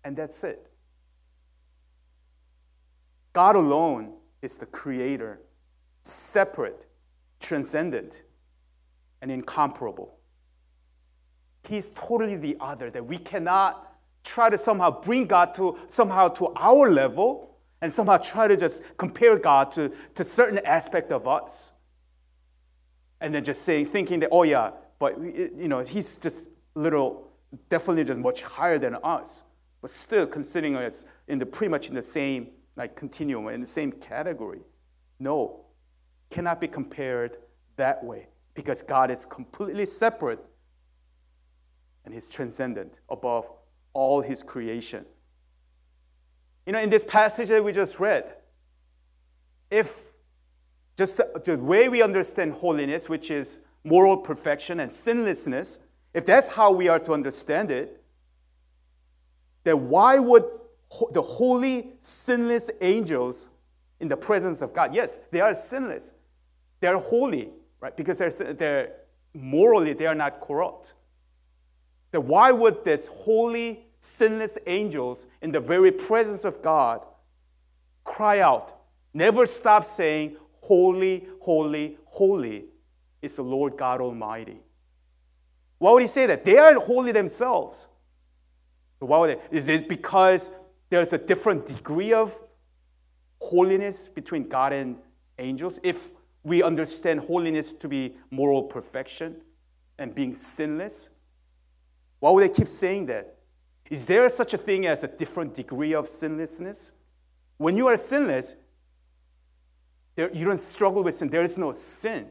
And 0.04 0.16
that's 0.16 0.44
it. 0.44 0.70
God 3.32 3.56
alone 3.56 4.14
is 4.40 4.56
the 4.56 4.66
creator, 4.66 5.40
separate, 6.04 6.86
transcendent, 7.40 8.22
and 9.20 9.32
incomparable. 9.32 10.20
He's 11.64 11.88
totally 11.88 12.36
the 12.36 12.56
other, 12.60 12.90
that 12.90 13.04
we 13.04 13.18
cannot 13.18 13.92
try 14.22 14.50
to 14.50 14.56
somehow 14.56 15.00
bring 15.00 15.26
God 15.26 15.52
to 15.56 15.78
somehow 15.88 16.28
to 16.28 16.52
our 16.54 16.92
level 16.92 17.56
and 17.82 17.92
somehow 17.92 18.18
try 18.18 18.46
to 18.46 18.56
just 18.56 18.84
compare 18.98 19.36
God 19.36 19.72
to, 19.72 19.90
to 20.14 20.22
certain 20.22 20.60
aspect 20.64 21.10
of 21.10 21.26
us. 21.26 21.72
And 23.20 23.34
then 23.34 23.42
just 23.42 23.62
saying, 23.62 23.86
thinking 23.86 24.20
that, 24.20 24.28
oh 24.30 24.44
yeah, 24.44 24.70
but 25.00 25.20
you 25.20 25.66
know, 25.66 25.80
he's 25.80 26.16
just 26.18 26.50
little, 26.74 27.32
definitely 27.70 28.04
just 28.04 28.20
much 28.20 28.42
higher 28.42 28.78
than 28.78 28.96
us, 29.02 29.42
but 29.80 29.90
still 29.90 30.26
considering 30.26 30.76
us 30.76 31.06
in 31.26 31.40
the 31.40 31.46
pretty 31.46 31.70
much 31.70 31.88
in 31.88 31.94
the 31.94 32.02
same 32.02 32.50
like 32.76 32.94
continuum, 32.94 33.48
in 33.48 33.60
the 33.60 33.66
same 33.66 33.90
category. 33.90 34.60
No, 35.18 35.64
cannot 36.30 36.60
be 36.60 36.68
compared 36.68 37.38
that 37.76 38.04
way 38.04 38.28
because 38.54 38.82
God 38.82 39.10
is 39.10 39.24
completely 39.24 39.86
separate 39.86 40.38
and 42.04 42.12
He's 42.12 42.28
transcendent 42.28 43.00
above 43.08 43.50
all 43.94 44.20
His 44.20 44.42
creation. 44.42 45.06
You 46.66 46.74
know, 46.74 46.80
in 46.80 46.90
this 46.90 47.04
passage 47.04 47.48
that 47.48 47.64
we 47.64 47.72
just 47.72 47.98
read, 47.98 48.34
if 49.70 50.12
just 50.96 51.22
the 51.44 51.56
way 51.56 51.88
we 51.88 52.02
understand 52.02 52.52
holiness, 52.52 53.08
which 53.08 53.30
is 53.30 53.60
moral 53.84 54.16
perfection 54.16 54.80
and 54.80 54.90
sinlessness, 54.90 55.86
if 56.12 56.26
that's 56.26 56.52
how 56.52 56.72
we 56.72 56.88
are 56.88 56.98
to 57.00 57.12
understand 57.12 57.70
it, 57.70 58.02
then 59.64 59.88
why 59.88 60.18
would 60.18 60.44
the 61.12 61.22
holy, 61.22 61.92
sinless 62.00 62.70
angels 62.80 63.48
in 64.00 64.08
the 64.08 64.16
presence 64.16 64.62
of 64.62 64.74
God, 64.74 64.94
yes, 64.94 65.18
they 65.30 65.40
are 65.40 65.54
sinless, 65.54 66.12
they 66.80 66.88
are 66.88 66.96
holy, 66.96 67.50
right? 67.80 67.96
Because 67.96 68.18
they're, 68.18 68.30
they're 68.30 68.92
morally, 69.34 69.92
they 69.92 70.06
are 70.06 70.14
not 70.14 70.40
corrupt. 70.40 70.94
Then 72.10 72.26
why 72.26 72.50
would 72.50 72.84
this 72.84 73.06
holy, 73.06 73.86
sinless 74.00 74.58
angels 74.66 75.26
in 75.42 75.52
the 75.52 75.60
very 75.60 75.92
presence 75.92 76.44
of 76.44 76.60
God 76.62 77.06
cry 78.02 78.40
out, 78.40 78.80
never 79.14 79.46
stop 79.46 79.84
saying, 79.84 80.36
Holy, 80.62 81.26
holy, 81.40 81.96
holy 82.04 82.66
is 83.22 83.36
the 83.36 83.42
Lord 83.42 83.76
God 83.76 84.00
Almighty? 84.00 84.60
Why 85.78 85.92
would 85.92 86.02
he 86.02 86.08
say 86.08 86.26
that? 86.26 86.44
They 86.44 86.58
are 86.58 86.74
holy 86.74 87.12
themselves. 87.12 87.88
Why 88.98 89.18
would 89.18 89.30
they? 89.30 89.56
Is 89.56 89.68
it 89.68 89.88
because 89.88 90.50
there's 90.90 91.12
a 91.12 91.18
different 91.18 91.66
degree 91.66 92.12
of 92.12 92.38
holiness 93.40 94.06
between 94.06 94.48
God 94.48 94.72
and 94.72 94.96
angels? 95.38 95.80
If 95.82 96.10
we 96.42 96.62
understand 96.62 97.20
holiness 97.20 97.72
to 97.74 97.88
be 97.88 98.16
moral 98.30 98.64
perfection 98.64 99.40
and 99.98 100.14
being 100.14 100.34
sinless, 100.34 101.10
why 102.18 102.30
would 102.30 102.44
they 102.44 102.54
keep 102.54 102.68
saying 102.68 103.06
that? 103.06 103.36
Is 103.90 104.06
there 104.06 104.28
such 104.28 104.54
a 104.54 104.58
thing 104.58 104.86
as 104.86 105.02
a 105.02 105.08
different 105.08 105.54
degree 105.54 105.94
of 105.94 106.06
sinlessness? 106.06 106.92
When 107.56 107.76
you 107.76 107.88
are 107.88 107.96
sinless, 107.96 108.54
there, 110.14 110.30
you 110.32 110.44
don't 110.44 110.58
struggle 110.58 111.02
with 111.02 111.14
sin. 111.14 111.28
There 111.28 111.42
is 111.42 111.58
no 111.58 111.72
sin. 111.72 112.30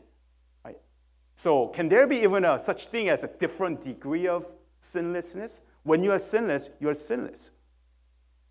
So, 1.39 1.69
can 1.69 1.87
there 1.87 2.05
be 2.05 2.17
even 2.17 2.43
a, 2.43 2.59
such 2.59 2.87
thing 2.87 3.07
as 3.07 3.23
a 3.23 3.29
different 3.29 3.79
degree 3.79 4.27
of 4.27 4.45
sinlessness? 4.81 5.61
When 5.83 6.03
you 6.03 6.11
are 6.11 6.19
sinless, 6.19 6.69
you 6.81 6.89
are 6.89 6.93
sinless. 6.93 7.51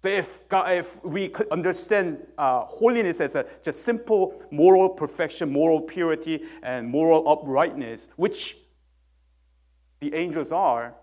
So, 0.02 0.09
if, 0.09 0.49
God, 0.49 0.73
if 0.73 1.04
we 1.04 1.28
could 1.28 1.49
understand 1.50 2.26
uh, 2.38 2.61
holiness 2.61 3.21
as 3.21 3.37
a 3.37 3.45
just 3.62 3.83
simple 3.83 4.42
moral 4.50 4.88
perfection, 4.88 5.52
moral 5.52 5.83
purity, 5.83 6.45
and 6.62 6.88
moral 6.88 7.28
uprightness, 7.28 8.09
which 8.16 8.57
the 10.00 10.14
angels 10.14 10.50
are, 10.50 10.95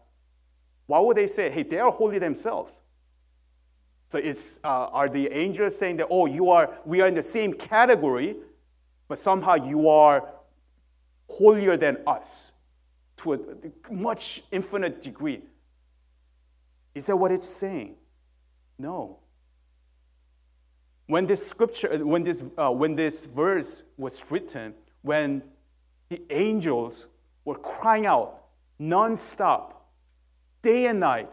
why 0.88 1.00
would 1.00 1.18
they 1.18 1.28
say, 1.28 1.52
hey, 1.52 1.62
they 1.62 1.78
are 1.78 1.92
holy 1.92 2.18
themselves? 2.18 2.82
So 4.10 4.18
it's, 4.18 4.60
uh, 4.64 4.88
are 4.88 5.08
the 5.08 5.32
angels 5.32 5.78
saying 5.78 5.98
that, 5.98 6.08
oh, 6.10 6.26
you 6.26 6.50
are, 6.50 6.80
we 6.84 7.02
are 7.02 7.08
in 7.08 7.14
the 7.14 7.22
same 7.22 7.54
category, 7.54 8.38
but 9.08 9.20
somehow 9.20 9.54
you 9.54 9.88
are 9.88 10.32
holier 11.28 11.78
than 11.78 11.98
us 12.06 12.52
to 13.18 13.34
a 13.34 13.40
much 13.92 14.44
infinite 14.52 15.02
degree? 15.02 15.42
Is 16.94 17.08
that 17.08 17.18
what 17.18 17.32
it's 17.32 17.48
saying? 17.48 17.96
No. 18.78 19.20
When 21.08 21.26
this 21.26 21.46
scripture, 21.46 22.04
when 22.06 22.24
this, 22.24 22.44
uh, 22.58 22.72
when 22.72 22.96
this 22.96 23.26
verse 23.26 23.84
was 23.98 24.32
written, 24.32 24.74
when 25.02 25.44
the 26.10 26.22
angels 26.30 27.08
were 27.44 27.56
crying 27.56 28.06
out 28.06 28.46
nonstop, 28.80 29.74
day 30.62 30.88
and 30.88 31.00
night. 31.00 31.30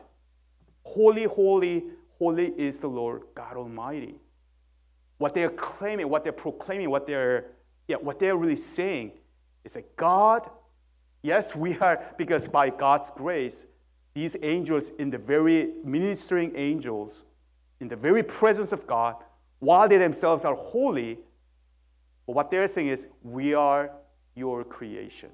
Holy, 0.84 1.24
holy, 1.24 1.84
holy 2.18 2.48
is 2.48 2.80
the 2.80 2.88
Lord 2.88 3.22
God 3.34 3.56
Almighty. 3.56 4.16
What 5.18 5.34
they're 5.34 5.50
claiming, 5.50 6.08
what 6.08 6.24
they're 6.24 6.32
proclaiming, 6.32 6.90
what 6.90 7.06
they're, 7.06 7.46
yeah, 7.88 7.96
what 7.96 8.18
they're 8.18 8.36
really 8.36 8.56
saying 8.56 9.12
is 9.64 9.74
that 9.74 9.96
God, 9.96 10.48
yes, 11.22 11.54
we 11.54 11.78
are, 11.78 12.04
because 12.16 12.46
by 12.46 12.70
God's 12.70 13.10
grace, 13.10 13.66
these 14.14 14.36
angels 14.42 14.90
in 14.90 15.10
the 15.10 15.18
very 15.18 15.72
ministering 15.84 16.52
angels, 16.54 17.24
in 17.80 17.88
the 17.88 17.96
very 17.96 18.22
presence 18.22 18.72
of 18.72 18.86
God, 18.86 19.16
while 19.58 19.88
they 19.88 19.96
themselves 19.96 20.44
are 20.44 20.54
holy, 20.54 21.18
what 22.26 22.50
they're 22.50 22.66
saying 22.66 22.88
is, 22.88 23.06
we 23.22 23.54
are 23.54 23.90
your 24.34 24.64
creation. 24.64 25.30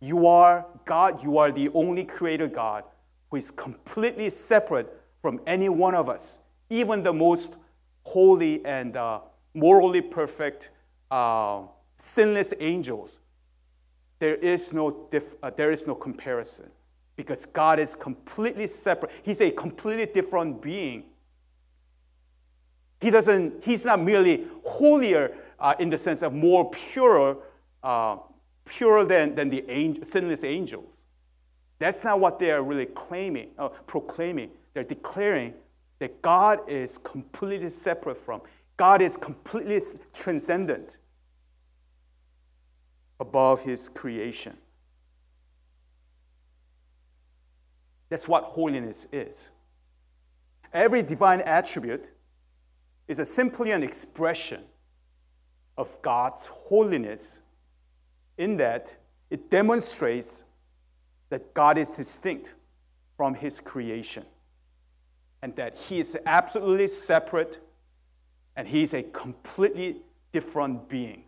You 0.00 0.26
are 0.26 0.66
God, 0.84 1.22
you 1.22 1.38
are 1.38 1.50
the 1.50 1.70
only 1.70 2.04
creator 2.04 2.46
God 2.48 2.84
who 3.30 3.38
is 3.38 3.50
completely 3.50 4.30
separate 4.30 4.92
from 5.22 5.40
any 5.46 5.68
one 5.68 5.94
of 5.94 6.08
us, 6.08 6.38
even 6.70 7.02
the 7.02 7.12
most 7.12 7.56
holy 8.02 8.64
and 8.64 8.96
uh, 8.96 9.20
morally 9.54 10.00
perfect, 10.00 10.70
uh, 11.10 11.62
sinless 11.96 12.52
angels. 12.58 13.18
There 14.18 14.36
is, 14.36 14.72
no 14.72 15.08
uh, 15.42 15.50
there 15.50 15.70
is 15.70 15.86
no 15.86 15.94
comparison 15.94 16.70
because 17.16 17.44
God 17.46 17.78
is 17.78 17.94
completely 17.94 18.66
separate. 18.66 19.12
He's 19.22 19.40
a 19.40 19.50
completely 19.50 20.06
different 20.06 20.62
being. 20.62 21.04
He 23.00 23.10
doesn't, 23.10 23.64
he's 23.64 23.84
not 23.84 24.00
merely 24.00 24.46
holier 24.64 25.36
uh, 25.58 25.74
in 25.78 25.90
the 25.90 25.98
sense 25.98 26.22
of 26.22 26.32
more 26.32 26.70
pure, 26.70 27.38
uh, 27.82 28.16
purer 28.64 29.04
than, 29.04 29.34
than 29.34 29.50
the 29.50 29.68
angel, 29.70 30.04
sinless 30.04 30.44
angels. 30.44 31.02
That's 31.78 32.04
not 32.04 32.20
what 32.20 32.38
they 32.38 32.50
are 32.52 32.62
really 32.62 32.86
claiming, 32.86 33.50
uh, 33.58 33.68
proclaiming. 33.68 34.50
They're 34.72 34.84
declaring 34.84 35.54
that 35.98 36.22
God 36.22 36.68
is 36.68 36.98
completely 36.98 37.68
separate 37.68 38.16
from, 38.16 38.42
God 38.76 39.02
is 39.02 39.16
completely 39.16 39.80
transcendent 40.12 40.98
above 43.18 43.62
his 43.62 43.88
creation. 43.88 44.56
That's 48.08 48.28
what 48.28 48.44
holiness 48.44 49.06
is. 49.12 49.50
Every 50.72 51.02
divine 51.02 51.40
attribute 51.40 52.10
is 53.08 53.18
a 53.18 53.24
simply 53.24 53.70
an 53.72 53.82
expression 53.82 54.62
of 55.76 56.00
God's 56.02 56.46
holiness 56.46 57.42
in 58.38 58.56
that 58.58 58.94
it 59.30 59.50
demonstrates 59.50 60.44
that 61.30 61.54
God 61.54 61.78
is 61.78 61.90
distinct 61.90 62.54
from 63.16 63.34
his 63.34 63.60
creation 63.60 64.24
and 65.42 65.54
that 65.56 65.76
he 65.76 66.00
is 66.00 66.16
absolutely 66.26 66.88
separate 66.88 67.58
and 68.56 68.66
he 68.66 68.82
is 68.82 68.94
a 68.94 69.02
completely 69.02 69.96
different 70.32 70.88
being. 70.88 71.24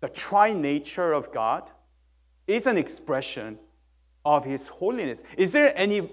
The 0.00 0.08
tri 0.08 0.52
nature 0.52 1.12
of 1.12 1.32
God 1.32 1.70
is 2.46 2.66
an 2.66 2.76
expression 2.76 3.58
of 4.24 4.44
his 4.44 4.68
holiness. 4.68 5.22
Is 5.36 5.52
there 5.52 5.72
any 5.76 6.10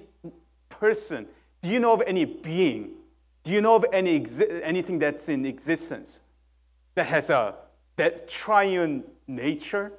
person, 0.70 1.28
do 1.62 1.70
you 1.70 1.80
know 1.80 1.94
of 1.94 2.02
any 2.06 2.26
being, 2.26 2.92
do 3.44 3.52
you 3.52 3.62
know 3.62 3.76
of 3.76 3.86
any 3.92 4.20
exi- 4.20 4.62
anything 4.64 5.00
that's 5.00 5.28
in 5.30 5.46
existence 5.46 6.22
that 6.96 7.08
has 7.08 7.30
a 7.30 7.56
that 7.96 8.28
triune 8.28 9.04
nature? 9.28 9.92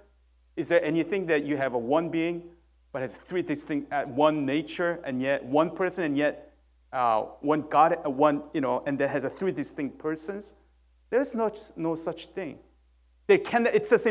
Is 0.57 0.69
there 0.69 0.83
anything 0.83 1.27
that 1.27 1.45
you 1.45 1.57
have 1.57 1.75
a 1.75 1.79
one 1.79 2.09
being, 2.09 2.43
but 2.93 3.03
has 3.03 3.17
three 3.17 3.43
distinct, 3.43 3.93
uh, 3.93 4.05
one 4.05 4.47
nature, 4.47 5.01
and 5.05 5.21
yet 5.21 5.45
one 5.45 5.71
person, 5.71 6.05
and 6.05 6.17
yet 6.17 6.53
uh, 6.93 7.23
one 7.41 7.63
God, 7.63 7.99
uh, 8.05 8.11
one, 8.11 8.45
you 8.53 8.61
know, 8.61 8.83
and 8.87 8.99
that 8.99 9.11
has 9.11 9.25
a 9.25 9.31
three 9.31 9.53
distinct 9.53 9.99
persons. 9.99 10.55
There's 11.11 11.35
no, 11.35 11.53
no 11.77 11.97
such 11.97 12.27
thing. 12.27 12.59
There 13.27 13.39
can, 13.39 13.67
it's 13.67 13.91
just 13.91 14.07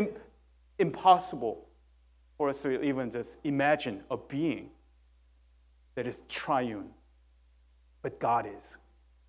impossible 0.78 1.66
for 2.36 2.48
us 2.48 2.62
to 2.62 2.82
even 2.82 3.10
just 3.10 3.38
imagine 3.44 4.02
a 4.10 4.16
being 4.16 4.70
that 5.94 6.06
is 6.06 6.22
triune. 6.28 6.90
But 8.02 8.18
God 8.18 8.46
is. 8.46 8.76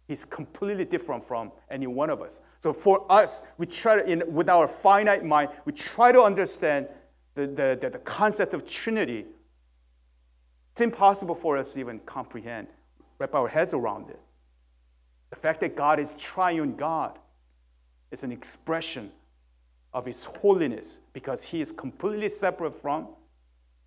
He's 0.08 0.25
completely 0.25 0.86
different 0.86 1.24
from 1.24 1.51
any 1.70 1.88
one 1.88 2.10
of 2.10 2.22
us. 2.22 2.42
So 2.60 2.74
for 2.74 3.10
us, 3.12 3.44
we 3.58 3.65
try 3.65 3.96
to, 3.96 4.10
in, 4.10 4.24
with 4.27 4.50
our 4.50 4.68
finite 4.68 5.24
mind, 5.24 5.50
we 5.65 5.74
try 5.74 6.12
to 6.12 6.22
understand 6.22 6.88
the, 7.36 7.48
the, 7.48 7.77
the, 7.80 7.89
the 7.92 8.00
concept 8.00 8.54
of 8.54 8.68
Trinity. 8.68 9.25
It's 10.74 10.82
impossible 10.82 11.36
for 11.36 11.58
us 11.58 11.74
to 11.74 11.80
even 11.80 12.00
comprehend, 12.00 12.68
wrap 13.18 13.34
our 13.34 13.48
heads 13.48 13.74
around 13.74 14.10
it. 14.10 14.20
The 15.30 15.36
fact 15.36 15.60
that 15.62 15.75
God 15.75 16.00
is 16.00 16.20
triune 16.22 16.75
God 16.75 17.18
is 18.12 18.24
an 18.24 18.32
expression 18.32 19.12
of 19.96 20.06
His 20.06 20.25
holiness 20.25 21.00
because 21.14 21.42
He 21.42 21.62
is 21.62 21.72
completely 21.72 22.30
separate 22.30 22.75
from. 22.75 23.08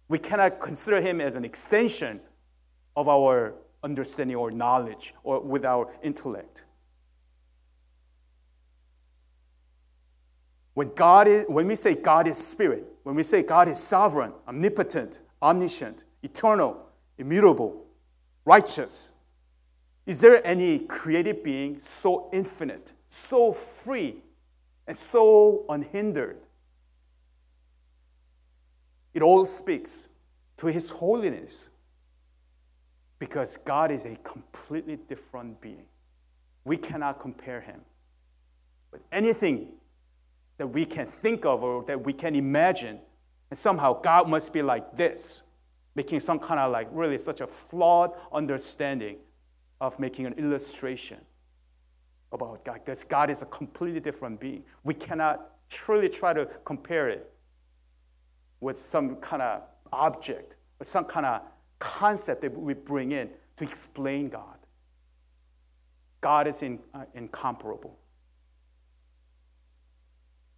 We 0.09 0.19
cannot 0.19 0.59
consider 0.59 1.01
Him 1.03 1.21
as 1.21 1.37
an 1.37 1.45
extension 1.45 2.21
of 2.97 3.09
our 3.09 3.55
understanding 3.85 4.35
or 4.35 4.51
knowledge 4.51 5.15
or 5.23 5.41
with 5.41 5.65
our 5.67 5.93
intellect. 6.03 6.65
When, 10.73 10.95
God 10.95 11.29
is, 11.29 11.45
when 11.47 11.67
we 11.67 11.77
say 11.77 11.95
God 11.95 12.27
is 12.27 12.39
spirit, 12.39 12.85
when 13.03 13.15
we 13.15 13.23
say 13.23 13.43
God 13.43 13.69
is 13.69 13.79
sovereign, 13.79 14.33
omnipotent, 14.47 15.21
omniscient, 15.43 16.05
eternal, 16.23 16.87
immutable, 17.19 17.85
righteous, 18.47 19.13
is 20.07 20.23
there 20.23 20.41
any 20.47 20.79
created 20.79 21.43
being 21.43 21.79
so 21.79 22.31
infinite, 22.33 22.95
so 23.09 23.53
free, 23.53 24.23
and 24.89 24.97
so 24.97 25.67
unhindered? 25.69 26.39
It 29.15 29.23
all 29.23 29.47
speaks 29.47 30.09
to 30.57 30.67
His 30.67 30.91
holiness 30.91 31.69
because 33.19 33.59
God 33.59 33.91
is 33.91 34.07
a 34.07 34.17
completely 34.25 34.97
different 34.97 35.61
being. 35.61 35.85
We 36.65 36.79
cannot 36.79 37.21
compare 37.21 37.61
Him 37.61 37.83
with 38.91 39.03
anything 39.13 39.69
that 40.57 40.67
we 40.67 40.85
can 40.85 41.07
think 41.07 41.45
of 41.45 41.63
or 41.63 41.85
that 41.85 42.03
we 42.03 42.13
can 42.13 42.35
imagine. 42.35 42.99
And 43.51 43.59
somehow 43.59 44.01
God 44.01 44.29
must 44.29 44.53
be 44.53 44.63
like 44.63 44.97
this, 44.97 45.43
making 45.95 46.21
some 46.21 46.39
kind 46.39 46.59
of 46.59 46.73
like 46.73 46.89
really 46.93 47.19
such 47.19 47.41
a 47.41 47.47
flawed 47.47 48.13
understanding 48.33 49.19
of 49.81 49.99
making 50.01 50.27
an 50.27 50.33
illustration 50.35 51.19
about 52.33 52.65
God, 52.65 52.81
because 52.85 53.05
God 53.05 53.31
is 53.31 53.43
a 53.43 53.47
completely 53.47 54.01
different 54.01 54.41
being. 54.41 54.65
We 54.85 54.95
cannot 54.95 55.51
truly 55.69 56.09
try 56.09 56.33
to 56.33 56.47
compare 56.65 57.09
it 57.09 57.31
with 58.61 58.77
some 58.77 59.17
kind 59.17 59.43
of 59.43 59.63
object, 59.93 60.57
or 60.81 60.85
some 60.85 61.05
kind 61.05 61.25
of 61.25 61.43
concept 61.79 62.41
that 62.43 62.57
we 62.57 62.75
bring 62.75 63.13
in 63.13 63.31
to 63.57 63.65
explain 63.65 64.29
God. 64.29 64.59
God 66.21 66.47
is 66.47 66.63
in, 66.63 66.81
uh, 66.93 67.05
incomparable. 67.15 67.99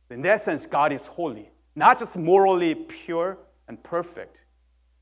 In 0.09 0.23
that 0.23 0.41
sense, 0.41 0.67
God 0.67 0.93
is 0.93 1.07
holy, 1.07 1.51
not 1.77 1.99
just 1.99 2.17
morally 2.17 2.75
pure 2.75 3.39
and 3.69 3.81
perfect, 3.83 4.45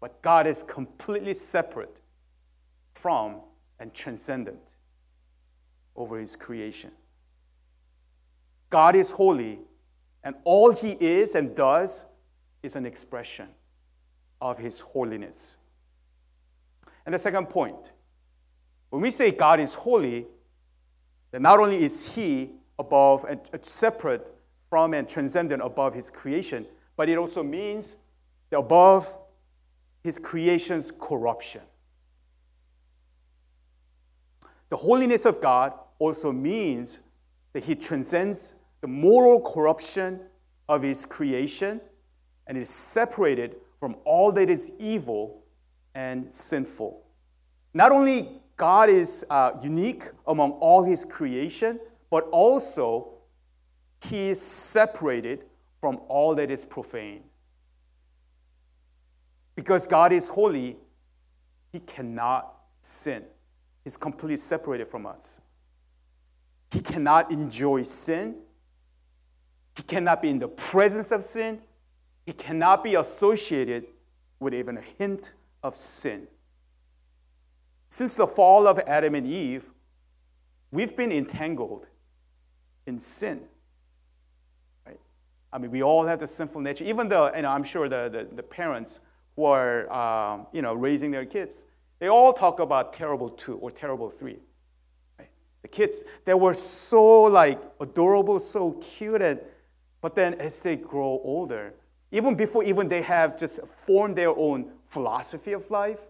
but 0.01 0.21
God 0.21 0.47
is 0.47 0.63
completely 0.63 1.35
separate 1.35 1.97
from 2.95 3.41
and 3.79 3.95
transcendent 3.95 4.75
over 5.99 6.19
his 6.19 6.37
creation. 6.37 6.93
God 8.71 8.95
is 8.95 9.11
holy, 9.11 9.59
and 10.23 10.37
all 10.45 10.73
he 10.73 10.93
is 10.93 11.35
and 11.35 11.55
does 11.55 12.07
is 12.63 12.77
an 12.77 12.87
expression 12.87 13.49
of 14.41 14.59
his 14.59 14.81
holiness. 14.81 15.57
And 17.05 17.15
the 17.15 17.19
second 17.19 17.47
point 17.47 17.91
when 18.91 19.03
we 19.03 19.11
say 19.11 19.33
God 19.33 19.61
is 19.61 19.75
holy, 19.75 20.27
then 21.31 21.43
not 21.43 21.61
only 21.61 21.77
is 21.77 22.15
he 22.15 22.53
above 22.79 23.25
and 23.25 23.41
uh, 23.53 23.59
separate 23.61 24.27
from 24.71 24.95
and 24.95 25.09
transcendent 25.09 25.63
above 25.63 25.95
his 25.95 26.09
creation, 26.09 26.67
but 26.97 27.09
it 27.09 27.19
also 27.19 27.43
means 27.43 27.97
above 28.53 29.15
his 30.03 30.19
creation's 30.19 30.91
corruption. 30.91 31.61
The 34.71 34.77
holiness 34.77 35.27
of 35.27 35.41
God 35.41 35.75
also 35.99 36.33
means 36.33 37.03
that 37.53 37.65
he 37.65 37.75
transcends 37.75 38.57
the 38.81 38.89
moral 38.89 39.41
corruption 39.41 40.21
of 40.69 40.83
his 40.83 41.05
creation 41.05 41.81
and 42.47 42.57
is 42.57 42.71
separated 42.71 43.57
from 43.81 43.97
all 44.05 44.33
that 44.33 44.49
is 44.49 44.73
evil 44.79 45.43
and 45.95 46.33
sinful. 46.33 47.05
Not 47.75 47.93
only 47.93 48.29
God 48.57 48.89
is 48.89 49.25
uh, 49.31 49.53
unique 49.63 50.05
among 50.27 50.53
all 50.53 50.83
his 50.83 51.05
creation, 51.05 51.79
but 52.11 52.25
also 52.31 53.15
he 54.05 54.31
is 54.31 54.41
separated 54.41 55.45
from 55.81 56.01
all 56.09 56.35
that 56.35 56.51
is 56.51 56.65
profane. 56.65 57.23
Because 59.55 59.87
God 59.87 60.13
is 60.13 60.29
holy, 60.29 60.77
he 61.73 61.81
cannot 61.81 62.55
sin. 62.81 63.25
He's 63.85 63.97
completely 63.97 64.37
separated 64.37 64.87
from 64.87 65.07
us. 65.07 65.41
He 66.71 66.81
cannot 66.81 67.31
enjoy 67.31 67.83
sin. 67.83 68.41
He 69.77 69.83
cannot 69.83 70.23
be 70.23 70.31
in 70.31 70.39
the 70.39 70.49
presence 70.49 71.13
of 71.13 71.25
sin. 71.25 71.61
He 72.27 72.33
cannot 72.33 72.85
be 72.85 72.95
associated 72.95 73.87
with 74.41 74.55
even 74.55 74.77
a 74.77 74.83
hint 74.83 75.35
of 75.63 75.75
sin. 75.75 76.29
Since 77.89 78.17
the 78.17 78.27
fall 78.27 78.67
of 78.67 78.79
Adam 78.81 79.15
and 79.15 79.27
Eve, 79.27 79.71
we've 80.71 80.95
been 80.95 81.11
entangled 81.11 81.89
in 82.87 82.99
sin. 82.99 83.43
Right? 84.87 85.01
I 85.53 85.59
mean, 85.59 85.71
we 85.71 85.83
all 85.83 86.07
have 86.07 86.19
the 86.19 86.27
sinful 86.27 86.61
nature. 86.61 86.85
Even 86.85 87.09
though, 87.09 87.29
and 87.29 87.47
I'm 87.47 87.65
sure 87.65 87.89
the, 87.89 88.09
the, 88.11 88.35
the 88.35 88.43
parents 88.43 89.01
who 89.37 89.45
are 89.45 89.91
um, 89.93 90.47
you 90.53 90.61
know, 90.61 90.75
raising 90.75 91.11
their 91.11 91.25
kids, 91.25 91.65
they 91.99 92.09
all 92.09 92.33
talk 92.33 92.61
about 92.61 92.93
terrible 92.93 93.31
two 93.31 93.57
or 93.57 93.71
terrible 93.71 94.11
three. 94.11 94.39
The 95.71 95.77
kids, 95.77 96.05
they 96.25 96.35
were 96.35 96.55
so 96.55 97.23
like 97.23 97.61
adorable, 97.81 98.41
so 98.41 98.73
cute, 98.73 99.23
and, 99.23 99.41
but 100.01 100.15
then 100.15 100.35
as 100.35 100.63
they 100.63 100.77
grow 100.77 101.21
older, 101.23 101.75
even 102.11 102.35
before 102.35 102.65
even 102.65 102.89
they 102.89 103.03
have 103.03 103.39
just 103.39 103.67
formed 103.67 104.17
their 104.17 104.31
own 104.31 104.73
philosophy 104.87 105.53
of 105.53 105.71
life, 105.71 106.01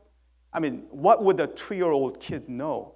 I 0.52 0.60
mean, 0.60 0.84
what 0.90 1.22
would 1.24 1.40
a 1.40 1.46
two 1.46 1.74
year 1.74 1.90
old 1.90 2.20
kid 2.20 2.48
know? 2.48 2.94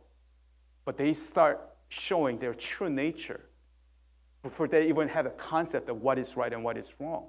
But 0.85 0.97
they 0.97 1.13
start 1.15 1.61
showing 1.89 2.39
their 2.39 2.55
true 2.55 2.91
nature 2.91 3.41
before 4.43 4.67
they 4.69 4.89
even 4.89 5.09
have 5.09 5.27
a 5.27 5.31
concept 5.31 5.89
of 5.89 6.03
what 6.03 6.19
is 6.19 6.37
right 6.37 6.53
and 6.53 6.65
what 6.65 6.77
is 6.77 6.95
wrong. 6.99 7.27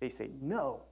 They 0.00 0.08
say 0.08 0.30
no. 0.40 0.82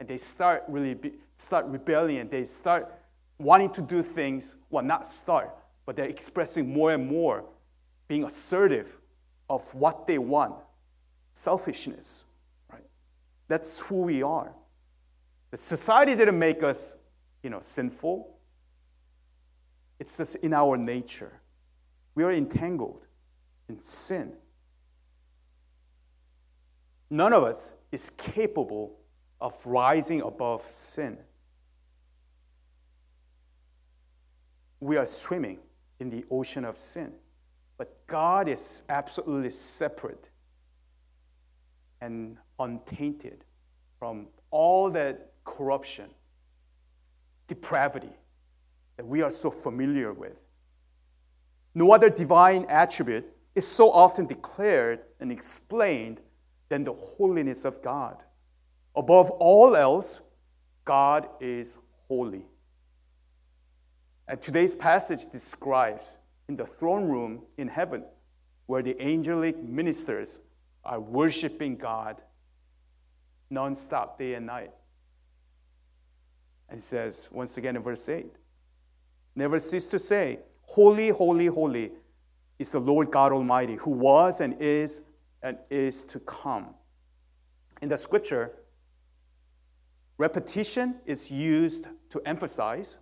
And 0.00 0.08
they 0.08 0.16
start 0.16 0.64
really 0.68 0.94
be, 0.94 1.12
start 1.36 1.66
rebellion. 1.66 2.28
They 2.28 2.44
start 2.44 2.92
wanting 3.38 3.70
to 3.70 3.82
do 3.82 4.02
things, 4.02 4.56
well, 4.70 4.84
not 4.84 5.06
start, 5.06 5.54
but 5.88 5.96
they're 5.96 6.04
expressing 6.04 6.70
more 6.70 6.92
and 6.92 7.08
more, 7.08 7.46
being 8.08 8.22
assertive 8.22 9.00
of 9.48 9.74
what 9.74 10.06
they 10.06 10.18
want. 10.18 10.54
Selfishness, 11.32 12.26
right? 12.70 12.84
That's 13.48 13.80
who 13.80 14.02
we 14.02 14.22
are. 14.22 14.52
The 15.50 15.56
society 15.56 16.14
didn't 16.14 16.38
make 16.38 16.62
us, 16.62 16.94
you 17.42 17.48
know, 17.48 17.60
sinful. 17.62 18.36
It's 19.98 20.18
just 20.18 20.36
in 20.36 20.52
our 20.52 20.76
nature. 20.76 21.32
We 22.14 22.22
are 22.22 22.32
entangled 22.32 23.06
in 23.70 23.80
sin. 23.80 24.36
None 27.08 27.32
of 27.32 27.44
us 27.44 27.78
is 27.90 28.10
capable 28.10 28.98
of 29.40 29.56
rising 29.64 30.20
above 30.20 30.60
sin. 30.64 31.16
We 34.80 34.98
are 34.98 35.06
swimming 35.06 35.60
in 36.00 36.10
the 36.10 36.24
ocean 36.30 36.64
of 36.64 36.76
sin. 36.76 37.14
But 37.76 38.06
God 38.06 38.48
is 38.48 38.82
absolutely 38.88 39.50
separate 39.50 40.30
and 42.00 42.36
untainted 42.58 43.44
from 43.98 44.28
all 44.50 44.90
that 44.90 45.32
corruption, 45.44 46.10
depravity 47.46 48.12
that 48.96 49.06
we 49.06 49.22
are 49.22 49.30
so 49.30 49.50
familiar 49.50 50.12
with. 50.12 50.42
No 51.74 51.92
other 51.92 52.10
divine 52.10 52.66
attribute 52.68 53.26
is 53.54 53.66
so 53.66 53.90
often 53.90 54.26
declared 54.26 55.00
and 55.20 55.30
explained 55.30 56.20
than 56.68 56.84
the 56.84 56.92
holiness 56.92 57.64
of 57.64 57.82
God. 57.82 58.24
Above 58.94 59.30
all 59.30 59.76
else, 59.76 60.22
God 60.84 61.28
is 61.40 61.78
holy. 62.08 62.46
And 64.28 64.40
today's 64.42 64.74
passage 64.74 65.24
describes 65.32 66.18
in 66.48 66.54
the 66.54 66.66
throne 66.66 67.08
room 67.08 67.44
in 67.56 67.66
heaven 67.66 68.04
where 68.66 68.82
the 68.82 69.00
angelic 69.00 69.56
ministers 69.62 70.40
are 70.84 71.00
worshiping 71.00 71.76
God 71.76 72.20
nonstop, 73.50 74.18
day 74.18 74.34
and 74.34 74.44
night. 74.44 74.70
And 76.68 76.76
he 76.76 76.82
says, 76.82 77.30
once 77.32 77.56
again 77.56 77.76
in 77.76 77.82
verse 77.82 78.06
8, 78.06 78.26
never 79.34 79.58
cease 79.58 79.86
to 79.88 79.98
say, 79.98 80.40
Holy, 80.62 81.08
holy, 81.08 81.46
holy 81.46 81.92
is 82.58 82.70
the 82.72 82.78
Lord 82.78 83.10
God 83.10 83.32
Almighty, 83.32 83.76
who 83.76 83.92
was 83.92 84.42
and 84.42 84.54
is 84.60 85.04
and 85.42 85.56
is 85.70 86.04
to 86.04 86.20
come. 86.20 86.74
In 87.80 87.88
the 87.88 87.96
scripture, 87.96 88.52
repetition 90.18 91.00
is 91.06 91.30
used 91.30 91.86
to 92.10 92.20
emphasize 92.26 92.98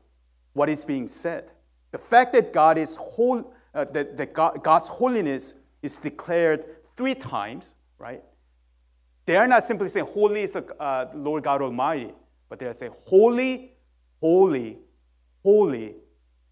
what 0.57 0.71
is 0.71 0.87
being 0.87 1.07
said. 1.07 1.53
The 1.93 1.99
fact 1.99 2.33
that 2.33 2.51
God 2.51 2.79
is 2.79 2.97
whole, 2.97 3.53
uh, 3.75 3.85
that, 3.85 4.17
that 4.17 4.33
God, 4.33 4.65
God's 4.65 4.89
holiness 4.89 5.61
is 5.83 5.99
declared 5.99 6.65
three 6.97 7.15
times, 7.15 7.75
right? 7.99 8.23
They 9.27 9.37
are 9.37 9.47
not 9.47 9.65
simply 9.65 9.91
saying, 9.91 10.07
Holy 10.07 10.41
is 10.41 10.53
the 10.53 10.65
uh, 10.81 11.11
Lord 11.15 11.45
God 11.45 11.61
Almighty, 11.61 12.15
but 12.49 12.59
they 12.59 12.65
are 12.65 12.73
saying, 12.73 12.93
Holy, 13.05 13.73
holy, 14.23 14.79
holy 15.43 15.97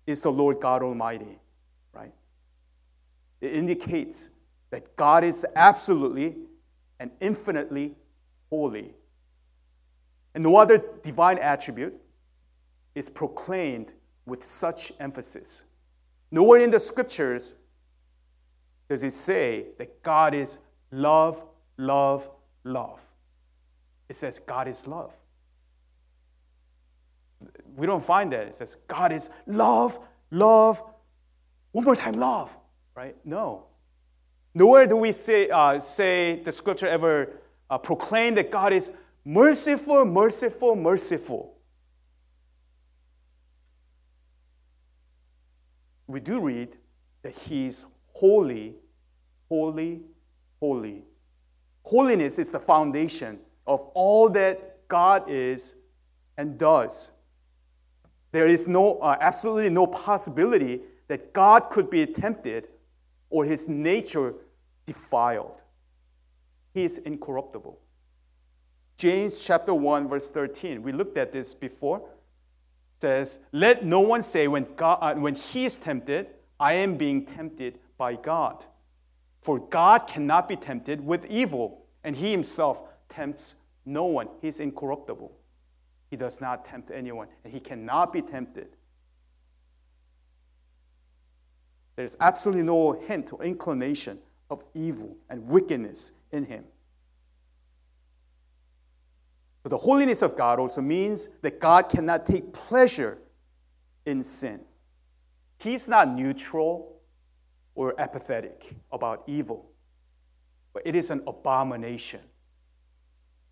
is 0.07 0.21
the 0.21 0.31
Lord 0.31 0.61
God 0.61 0.83
Almighty, 0.83 1.39
right? 1.95 2.13
It 3.41 3.55
indicates 3.55 4.29
that 4.69 4.95
God 4.97 5.25
is 5.25 5.47
absolutely 5.57 6.37
and 7.01 7.11
infinitely 7.21 7.95
holy. 8.51 8.95
And 10.35 10.45
no 10.45 10.57
other 10.57 10.85
divine 11.03 11.39
attribute 11.39 11.99
is 12.95 13.11
proclaimed 13.11 13.93
with 14.27 14.43
such 14.43 14.93
emphasis. 15.01 15.65
Nowhere 16.31 16.61
in 16.61 16.71
the 16.71 16.81
scriptures 16.81 17.55
does 18.89 19.03
it 19.03 19.13
say 19.13 19.67
that 19.79 20.03
God 20.03 20.35
is 20.35 20.59
love, 20.91 21.43
love, 21.77 22.29
love. 22.65 23.01
It 24.09 24.15
says 24.15 24.39
God 24.39 24.69
is 24.69 24.87
love. 24.87 25.13
We 27.77 27.87
don't 27.87 28.05
find 28.05 28.33
that. 28.33 28.47
It 28.49 28.55
says 28.55 28.77
God 28.87 29.13
is 29.13 29.31
love, 29.47 29.99
love, 30.31 30.83
one 31.73 31.85
more 31.85 31.97
time, 31.97 32.15
love, 32.15 32.57
right? 32.95 33.17
No. 33.25 33.65
Nowhere 34.55 34.87
do 34.87 34.97
we 34.97 35.11
say, 35.11 35.49
uh, 35.49 35.81
say 35.81 36.41
the 36.41 36.53
scripture 36.53 36.87
ever 36.87 37.33
uh, 37.69 37.79
proclaim 37.79 38.37
that 38.37 38.53
God 38.53 38.73
is 38.73 38.93
merciful, 39.25 40.05
merciful, 40.05 40.77
merciful. 40.77 41.54
We 46.07 46.21
do 46.21 46.41
read 46.41 46.77
that 47.23 47.33
He 47.35 47.67
is 47.67 47.85
holy, 48.13 48.75
holy, 49.49 50.03
holy. 50.61 51.05
Holiness 51.85 52.39
is 52.39 52.53
the 52.53 52.61
foundation 52.61 53.41
of 53.67 53.81
all 53.95 54.29
that 54.31 54.89
God 54.89 55.25
is 55.29 55.77
and 56.37 56.59
does. 56.59 57.13
There 58.33 58.47
is 58.47 58.67
no, 58.67 58.99
uh, 58.99 59.17
absolutely 59.21 59.71
no 59.71 59.87
possibility 59.87 60.81
that 61.09 61.33
God 61.33 61.71
could 61.71 61.91
be 61.91 62.05
tempted 62.07 62.69
or 63.31 63.45
his 63.45 63.69
nature 63.69 64.35
defiled. 64.87 65.63
He 66.73 66.85
is 66.85 66.99
incorruptible. 66.99 67.79
James 68.97 69.45
chapter 69.45 69.75
1 69.75 70.09
verse 70.09 70.31
13. 70.31 70.83
We 70.83 70.93
looked 70.93 71.19
at 71.19 71.33
this 71.33 71.55
before. 71.55 72.03
Says, 73.01 73.39
"Let 73.53 73.85
no 73.85 74.01
one 74.01 74.23
say 74.23 74.49
when 74.49 74.67
God 74.77 74.99
uh, 75.01 75.15
when 75.15 75.35
he 75.35 75.67
is 75.67 75.77
tempted, 75.77 76.29
I 76.59 76.75
am 76.75 76.97
being 76.97 77.27
tempted 77.27 77.79
by 77.99 78.15
God. 78.15 78.65
For 79.43 79.59
God 79.59 80.07
cannot 80.07 80.49
be 80.49 80.57
tempted 80.57 81.05
with 81.05 81.27
evil, 81.27 81.87
and 82.03 82.17
he 82.17 82.31
himself 82.31 82.83
tempts 83.09 83.57
no 83.85 84.07
one. 84.07 84.29
He's 84.41 84.61
incorruptible. 84.61 85.33
He 86.11 86.17
does 86.17 86.41
not 86.41 86.65
tempt 86.65 86.91
anyone, 86.91 87.29
and 87.45 87.53
he 87.53 87.61
cannot 87.61 88.13
be 88.13 88.23
tempted. 88.23 88.77
There's 91.97 92.17
absolutely 92.21 92.65
no 92.65 92.93
hint 92.93 93.33
or 93.33 93.43
inclination 93.43 94.19
of 94.51 94.65
evil 94.75 95.17
and 95.29 95.47
wickedness 95.47 96.13
in 96.33 96.45
him. 96.45 96.65
But 99.65 99.71
the 99.71 99.79
holiness 99.79 100.21
of 100.21 100.37
God 100.37 100.61
also 100.61 100.83
means 100.83 101.31
that 101.41 101.59
God 101.59 101.89
cannot 101.89 102.27
take 102.27 102.53
pleasure 102.53 103.19
in 104.05 104.23
sin. 104.23 104.63
He's 105.59 105.89
not 105.89 106.11
neutral 106.11 107.01
or 107.75 107.99
apathetic 107.99 108.75
about 108.93 109.25
evil, 109.27 109.73
but 110.75 110.83
it 110.87 110.95
is 110.95 111.11
an 111.11 111.23
abomination 111.27 112.21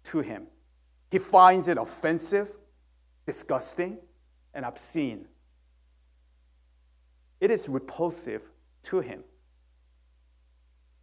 to 0.04 0.20
him. 0.20 0.48
He 1.10 1.18
finds 1.18 1.66
it 1.68 1.78
offensive, 1.78 2.58
disgusting, 3.24 3.96
and 4.52 4.66
obscene. 4.66 5.26
It 7.40 7.50
is 7.50 7.70
repulsive 7.70 8.50
to 8.82 9.00
him. 9.00 9.24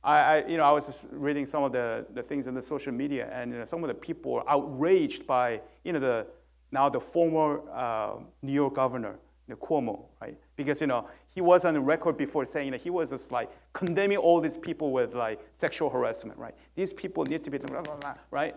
I, 0.03 0.19
I, 0.19 0.47
you 0.47 0.57
know, 0.57 0.63
I 0.63 0.71
was 0.71 1.05
reading 1.11 1.45
some 1.45 1.63
of 1.63 1.71
the, 1.71 2.05
the 2.13 2.23
things 2.23 2.47
in 2.47 2.53
the 2.53 2.61
social 2.61 2.93
media, 2.93 3.29
and 3.33 3.51
you 3.51 3.57
know, 3.59 3.65
some 3.65 3.83
of 3.83 3.89
the 3.89 3.93
people 3.93 4.31
were 4.31 4.49
outraged 4.49 5.27
by, 5.27 5.61
you 5.83 5.93
know, 5.93 5.99
the, 5.99 6.27
now 6.71 6.87
the 6.89 6.99
former 6.99 7.61
uh, 7.71 8.15
New 8.41 8.53
York 8.53 8.75
governor, 8.75 9.19
you 9.47 9.55
know, 9.55 9.57
Cuomo, 9.57 10.05
right? 10.21 10.37
Because, 10.55 10.79
you 10.79 10.87
know, 10.87 11.07
he 11.33 11.41
was 11.41 11.65
on 11.65 11.73
the 11.73 11.81
record 11.81 12.15
before 12.17 12.45
saying 12.45 12.71
that 12.71 12.81
he 12.81 12.89
was 12.89 13.09
just 13.09 13.31
like 13.31 13.49
condemning 13.73 14.17
all 14.17 14.39
these 14.39 14.57
people 14.57 14.91
with 14.91 15.13
like 15.15 15.39
sexual 15.53 15.89
harassment, 15.89 16.37
right? 16.37 16.55
These 16.75 16.93
people 16.93 17.25
need 17.25 17.43
to 17.43 17.49
be, 17.49 17.57
blah, 17.57 17.81
blah, 17.81 17.95
blah, 17.95 18.15
right? 18.31 18.55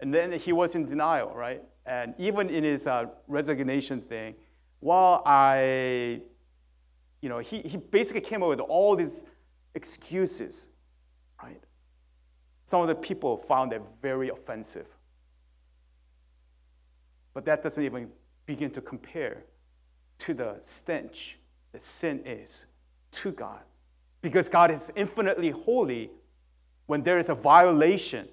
And 0.00 0.12
then 0.12 0.32
he 0.32 0.52
was 0.52 0.74
in 0.74 0.84
denial, 0.84 1.32
right? 1.34 1.62
And 1.86 2.14
even 2.18 2.50
in 2.50 2.64
his 2.64 2.86
uh, 2.86 3.06
resignation 3.28 4.00
thing, 4.00 4.34
while 4.80 5.22
I, 5.24 6.20
you 7.20 7.28
know, 7.28 7.38
he, 7.38 7.60
he 7.60 7.76
basically 7.76 8.20
came 8.20 8.42
up 8.42 8.48
with 8.48 8.60
all 8.60 8.96
these 8.96 9.24
excuses? 9.74 10.68
Some 12.64 12.80
of 12.80 12.88
the 12.88 12.94
people 12.94 13.36
found 13.36 13.72
that 13.72 13.82
very 14.00 14.28
offensive. 14.28 14.94
But 17.34 17.44
that 17.46 17.62
doesn't 17.62 17.82
even 17.82 18.10
begin 18.46 18.70
to 18.72 18.80
compare 18.80 19.44
to 20.18 20.34
the 20.34 20.56
stench 20.60 21.38
that 21.72 21.80
sin 21.80 22.22
is 22.24 22.66
to 23.12 23.32
God. 23.32 23.60
Because 24.20 24.48
God 24.48 24.70
is 24.70 24.92
infinitely 24.94 25.50
holy 25.50 26.10
when 26.86 27.02
there 27.02 27.18
is 27.18 27.28
a 27.28 27.34
violation 27.34 28.28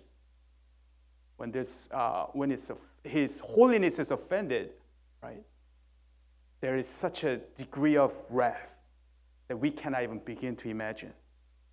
when, 1.39 1.51
this, 1.51 1.87
uh, 1.91 2.25
when 2.33 2.51
it's, 2.51 2.69
his 3.03 3.39
holiness 3.39 3.97
is 3.97 4.11
offended, 4.11 4.71
right? 5.23 5.41
There 6.59 6.75
is 6.75 6.85
such 6.85 7.23
a 7.23 7.37
degree 7.37 7.95
of 7.95 8.13
wrath 8.29 8.81
that 9.47 9.55
we 9.55 9.71
cannot 9.71 10.03
even 10.03 10.19
begin 10.19 10.57
to 10.57 10.69
imagine 10.69 11.13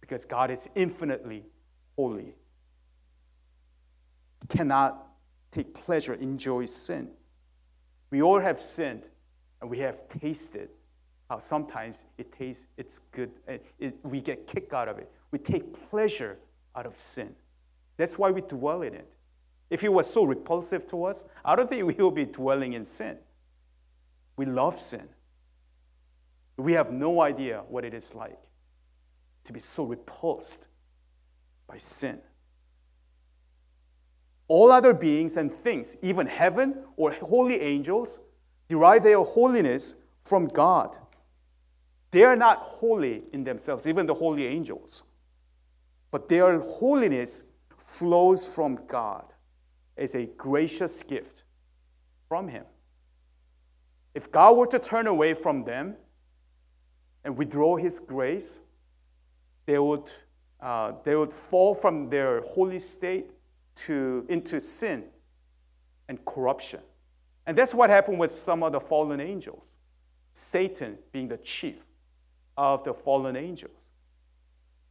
because 0.01 0.25
God 0.25 0.53
is 0.53 0.69
infinitely 0.77 1.45
holy. 1.97 2.37
Cannot 4.49 5.07
take 5.51 5.75
pleasure, 5.75 6.15
enjoy 6.15 6.67
sin. 6.67 7.13
We 8.11 8.23
all 8.23 8.41
have 8.41 8.61
sinned 8.61 9.05
and 9.61 9.71
we 9.71 9.79
have 9.79 10.09
tasted 10.09 10.71
how 11.29 11.39
sometimes 11.39 12.05
it 12.19 12.31
tastes, 12.31 12.69
it's 12.77 12.99
good, 13.11 13.33
and 13.49 13.59
it, 13.79 13.97
we 14.05 14.21
get 14.21 14.47
kicked 14.47 14.73
out 14.73 14.89
of 14.89 14.99
it. 14.99 15.11
We 15.33 15.39
take 15.39 15.73
pleasure 15.91 16.39
out 16.75 16.87
of 16.87 16.97
sin. 16.97 17.35
That's 17.97 18.19
why 18.19 18.31
we 18.31 18.43
dwell 18.43 18.83
in 18.83 18.95
it. 18.95 19.11
If 19.69 19.83
it 19.83 19.93
was 19.93 20.13
so 20.13 20.25
repulsive 20.25 20.87
to 20.89 21.05
us, 21.05 21.25
I 21.45 21.57
don't 21.57 21.69
think 21.69 21.85
we 21.87 21.95
will 21.95 22.11
be 22.11 22.27
dwelling 22.27 22.75
in 22.75 22.85
sin. 22.85 23.19
We 24.37 24.47
love 24.47 24.79
sin. 24.79 25.09
We 26.57 26.73
have 26.73 26.93
no 26.93 27.21
idea 27.21 27.63
what 27.69 27.85
it 27.85 27.93
is 27.93 28.15
like 28.15 28.39
to 29.45 29.53
be 29.53 29.61
so 29.61 29.85
repulsed 29.85 30.69
by 31.67 31.77
sin. 31.77 32.21
All 34.49 34.71
other 34.71 34.95
beings 34.95 35.37
and 35.37 35.51
things, 35.51 35.97
even 36.03 36.27
heaven 36.27 36.85
or 36.97 37.11
holy 37.13 37.61
angels, 37.61 38.21
derive 38.69 39.03
their 39.03 39.19
holiness 39.19 39.97
from 40.25 40.47
God. 40.47 40.97
They 42.11 42.23
are 42.23 42.37
not 42.37 42.59
holy 42.59 43.25
in 43.33 43.45
themselves, 43.45 43.87
even 43.87 44.07
the 44.07 44.15
holy 44.15 44.47
angels, 44.47 45.05
but 46.11 46.29
their 46.29 46.61
holiness 46.61 47.43
flows 47.77 48.47
from 48.47 48.87
God 48.87 49.35
as 49.97 50.15
a 50.15 50.27
gracious 50.27 51.03
gift 51.03 51.43
from 52.29 52.49
Him. 52.49 52.65
If 54.15 54.31
God 54.31 54.57
were 54.57 54.67
to 54.69 54.79
turn 54.79 55.07
away 55.07 55.35
from 55.35 55.65
them 55.65 55.97
and 57.25 57.37
withdraw 57.37 57.77
His 57.77 58.01
grace, 58.01 58.61
they 59.67 59.79
would, 59.79 60.05
uh, 60.61 60.93
they 61.05 61.17
would 61.17 61.33
fall 61.33 61.75
from 61.75 62.09
their 62.09 62.41
holy 62.43 62.79
state 62.79 63.31
to, 63.77 64.27
into 64.29 64.61
sin 64.61 65.05
and 66.09 66.25
corruption. 66.25 66.81
And 67.47 67.57
that's 67.57 67.75
what 67.75 67.91
happened 67.91 68.19
with 68.19 68.31
some 68.31 68.63
of 68.63 68.73
the 68.73 68.81
fallen 68.81 69.21
angels. 69.21 69.67
Satan 70.33 70.99
being 71.13 71.29
the 71.29 71.39
chief 71.39 71.85
of 72.57 72.85
the 72.85 72.93
fallen 72.93 73.37
angels. 73.37 73.87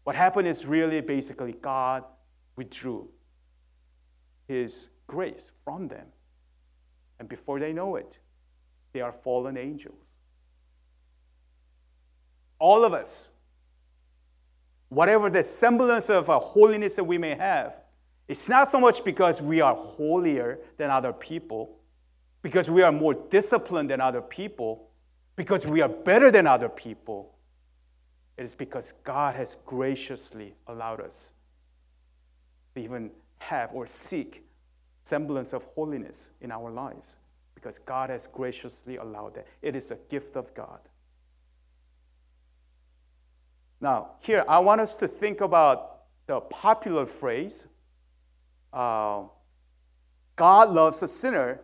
What 0.04 0.16
happened 0.16 0.48
is 0.48 0.66
really 0.66 1.02
basically 1.02 1.54
God 1.54 2.04
withdrew 2.56 3.10
his 4.48 4.90
grace 5.08 5.52
from 5.64 5.88
them. 5.88 6.08
And 7.20 7.28
before 7.28 7.60
they 7.60 7.74
know 7.74 7.96
it, 7.96 8.20
they 8.94 9.02
are 9.02 9.12
fallen 9.12 9.58
angels. 9.58 10.16
All 12.60 12.84
of 12.84 12.94
us, 12.94 13.30
whatever 14.90 15.30
the 15.30 15.44
semblance 15.44 16.10
of 16.10 16.28
holiness 16.28 16.96
that 16.96 17.04
we 17.04 17.18
may 17.18 17.36
have, 17.36 17.76
it's 18.28 18.50
not 18.50 18.68
so 18.68 18.80
much 18.80 19.04
because 19.04 19.42
we 19.42 19.62
are 19.62 19.76
holier 19.76 20.60
than 20.78 20.90
other 20.90 21.14
people, 21.14 21.78
because 22.42 22.70
we 22.70 22.82
are 22.82 22.92
more 22.92 23.14
disciplined 23.14 23.90
than 23.90 24.02
other 24.02 24.22
people, 24.22 24.90
because 25.36 25.68
we 25.68 25.82
are 25.82 25.90
better 25.90 26.32
than 26.32 26.48
other 26.48 26.70
people. 26.70 27.36
It 28.38 28.44
is 28.44 28.56
because 28.56 28.94
God 29.04 29.36
has 29.36 29.56
graciously 29.66 30.56
allowed 30.68 31.02
us 31.02 31.34
to 32.76 32.82
even 32.82 33.12
have 33.38 33.72
or 33.74 33.88
seek 33.88 34.44
semblance 35.04 35.54
of 35.54 35.64
holiness 35.64 36.32
in 36.42 36.52
our 36.52 36.72
lives 36.72 37.18
because 37.54 37.80
God 37.80 38.10
has 38.10 38.28
graciously 38.28 38.98
allowed 38.98 39.36
that. 39.36 39.48
It 39.62 39.76
is 39.76 39.92
a 39.92 39.96
gift 39.96 40.36
of 40.36 40.54
God. 40.54 40.80
Now, 43.80 44.12
here, 44.22 44.44
I 44.48 44.60
want 44.60 44.82
us 44.82 44.96
to 44.96 45.08
think 45.08 45.42
about 45.42 46.02
the 46.28 46.40
popular 46.42 47.06
phrase 47.06 47.68
uh, 48.76 49.24
God 50.36 50.72
loves 50.72 51.02
a 51.02 51.08
sinner 51.08 51.62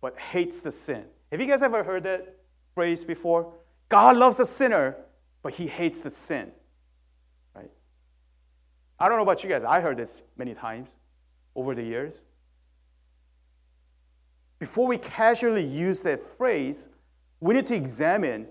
but 0.00 0.18
hates 0.18 0.60
the 0.60 0.72
sin. 0.72 1.04
Have 1.30 1.40
you 1.40 1.46
guys 1.46 1.62
ever 1.62 1.82
heard 1.82 2.04
that 2.04 2.36
phrase 2.74 3.04
before? 3.04 3.52
God 3.88 4.16
loves 4.16 4.40
a 4.40 4.46
sinner 4.46 4.96
but 5.42 5.54
he 5.54 5.66
hates 5.66 6.02
the 6.02 6.10
sin. 6.10 6.50
Right? 7.54 7.70
I 8.98 9.08
don't 9.08 9.18
know 9.18 9.24
about 9.24 9.42
you 9.42 9.50
guys, 9.50 9.64
I 9.64 9.80
heard 9.80 9.96
this 9.96 10.22
many 10.36 10.54
times 10.54 10.96
over 11.54 11.74
the 11.74 11.82
years. 11.82 12.24
Before 14.58 14.86
we 14.86 14.96
casually 14.96 15.64
use 15.64 16.02
that 16.02 16.20
phrase, 16.20 16.88
we 17.40 17.54
need 17.54 17.66
to 17.66 17.74
examine 17.74 18.46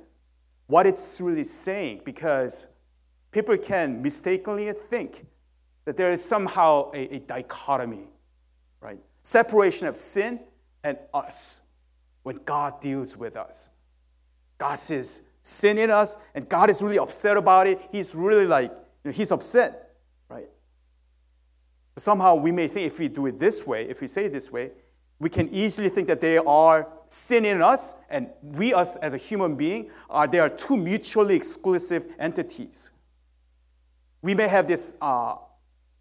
what 0.68 0.86
it's 0.86 1.22
really 1.22 1.46
saying 1.46 2.02
because 2.04 2.68
people 3.32 3.58
can 3.58 4.02
mistakenly 4.02 4.72
think 4.74 5.26
that 5.86 5.98
there 5.98 6.12
is 6.12 6.24
somehow 6.24 6.92
a, 6.94 7.16
a 7.16 7.20
dichotomy, 7.20 8.10
right? 8.80 9.00
Separation 9.22 9.88
of 9.88 9.98
sin 9.98 10.40
and 10.84 10.98
us 11.14 11.62
when 12.24 12.38
God 12.46 12.80
deals 12.82 13.18
with 13.18 13.36
us. 13.36 13.70
God 14.58 14.76
says 14.76 15.30
sin 15.42 15.78
in 15.78 15.90
us, 15.90 16.18
and 16.36 16.48
God 16.48 16.70
is 16.70 16.84
really 16.84 17.00
upset 17.00 17.36
about 17.38 17.68
it. 17.68 17.82
He's 17.92 18.14
really 18.14 18.46
like, 18.46 18.72
you 18.72 18.78
know, 19.06 19.12
he's 19.12 19.32
upset, 19.32 19.96
right? 20.30 20.48
But 21.96 22.04
somehow 22.04 22.36
we 22.36 22.52
may 22.52 22.68
think 22.68 22.88
if 22.88 23.00
we 23.00 23.08
do 23.08 23.26
it 23.26 23.40
this 23.40 23.66
way, 23.66 23.90
if 23.90 24.02
we 24.02 24.08
say 24.08 24.26
it 24.26 24.34
this 24.34 24.52
way, 24.52 24.72
we 25.20 25.30
can 25.30 25.50
easily 25.50 25.90
think 25.90 26.08
that 26.08 26.22
they 26.22 26.38
are 26.38 26.88
sin 27.06 27.46
in 27.46 27.62
us, 27.62 27.96
and 28.10 28.30
we, 28.42 28.74
us 28.74 28.96
as 28.98 29.14
a 29.14 29.18
human 29.18 29.56
being, 29.56 29.92
are 30.10 30.28
they 30.28 30.40
are 30.40 30.50
two 30.50 30.78
mutually 30.78 31.36
exclusive 31.36 32.08
entities. 32.18 32.92
We 34.22 34.34
may 34.34 34.48
have 34.48 34.68
this 34.68 34.96
uh, 35.02 35.36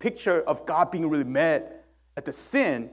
picture 0.00 0.42
of 0.42 0.66
God 0.66 0.90
being 0.90 1.08
really 1.08 1.22
mad 1.22 1.72
at 2.16 2.24
the 2.24 2.32
sin, 2.32 2.90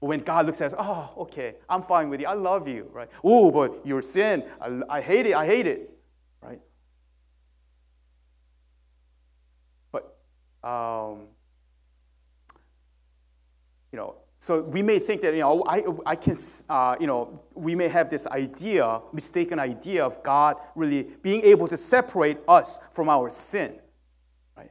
when 0.00 0.20
God 0.20 0.44
looks 0.44 0.60
at 0.60 0.72
us, 0.72 0.74
oh, 0.78 1.10
okay, 1.22 1.54
I'm 1.68 1.82
fine 1.82 2.10
with 2.10 2.20
you. 2.20 2.26
I 2.26 2.34
love 2.34 2.68
you, 2.68 2.90
right? 2.92 3.08
Oh, 3.24 3.50
but 3.50 3.86
your 3.86 4.02
sin, 4.02 4.44
I, 4.60 4.82
I 4.90 5.00
hate 5.00 5.24
it. 5.26 5.34
I 5.34 5.46
hate 5.46 5.66
it, 5.66 5.90
right? 6.42 6.60
But, 9.90 10.18
um, 10.62 11.28
you 13.90 13.96
know, 13.96 14.16
so 14.38 14.60
we 14.62 14.82
may 14.82 14.98
think 14.98 15.22
that, 15.22 15.32
you 15.32 15.40
know, 15.40 15.64
I, 15.66 15.82
I 16.04 16.14
can, 16.14 16.36
uh, 16.68 16.96
you 17.00 17.06
know, 17.06 17.42
we 17.54 17.74
may 17.74 17.88
have 17.88 18.10
this 18.10 18.26
idea, 18.26 19.00
mistaken 19.12 19.58
idea 19.58 20.04
of 20.04 20.22
God 20.22 20.56
really 20.74 21.04
being 21.22 21.40
able 21.42 21.66
to 21.68 21.76
separate 21.76 22.38
us 22.46 22.86
from 22.92 23.08
our 23.08 23.30
sin. 23.30 23.80
Right? 24.56 24.70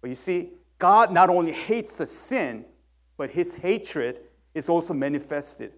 But 0.00 0.10
you 0.10 0.16
see, 0.16 0.52
God 0.78 1.12
not 1.12 1.28
only 1.28 1.52
hates 1.52 1.96
the 1.96 2.06
sin, 2.06 2.64
but 3.16 3.30
his 3.30 3.54
hatred 3.54 4.20
is 4.54 4.68
also 4.68 4.94
manifested 4.94 5.72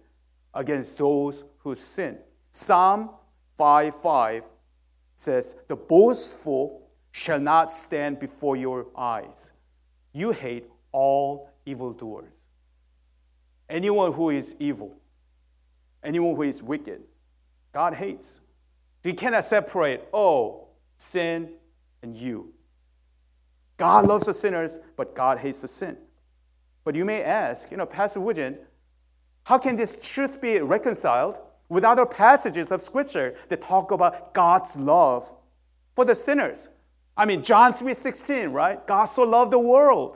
against 0.53 0.97
those 0.97 1.43
who 1.59 1.75
sin. 1.75 2.17
Psalm 2.51 3.09
5 3.57 3.95
5 3.95 4.45
says, 5.15 5.55
The 5.67 5.75
boastful 5.75 6.89
shall 7.11 7.39
not 7.39 7.69
stand 7.69 8.19
before 8.19 8.55
your 8.55 8.87
eyes. 8.95 9.51
You 10.13 10.31
hate 10.31 10.69
all 10.91 11.49
evildoers. 11.65 12.45
Anyone 13.69 14.11
who 14.13 14.29
is 14.29 14.55
evil, 14.59 14.95
anyone 16.03 16.35
who 16.35 16.43
is 16.43 16.61
wicked, 16.61 17.01
God 17.71 17.93
hates. 17.93 18.41
So 19.01 19.09
you 19.09 19.15
cannot 19.15 19.45
separate, 19.45 20.07
oh, 20.13 20.67
sin 20.97 21.53
and 22.03 22.15
you. 22.15 22.53
God 23.81 24.05
loves 24.05 24.27
the 24.27 24.33
sinners, 24.35 24.79
but 24.95 25.15
God 25.15 25.39
hates 25.39 25.61
the 25.63 25.67
sin. 25.67 25.97
But 26.83 26.93
you 26.93 27.03
may 27.03 27.23
ask, 27.23 27.71
you 27.71 27.77
know, 27.77 27.87
Pastor 27.87 28.19
Woojin, 28.19 28.59
how 29.45 29.57
can 29.57 29.75
this 29.75 30.13
truth 30.13 30.39
be 30.39 30.59
reconciled 30.59 31.39
with 31.67 31.83
other 31.83 32.05
passages 32.05 32.71
of 32.71 32.79
Scripture 32.79 33.33
that 33.47 33.59
talk 33.59 33.89
about 33.89 34.35
God's 34.35 34.77
love 34.77 35.33
for 35.95 36.05
the 36.05 36.13
sinners? 36.13 36.69
I 37.17 37.25
mean, 37.25 37.41
John 37.41 37.73
3:16, 37.73 38.53
right? 38.53 38.85
God 38.85 39.05
so 39.05 39.23
loved 39.23 39.51
the 39.51 39.57
world, 39.57 40.15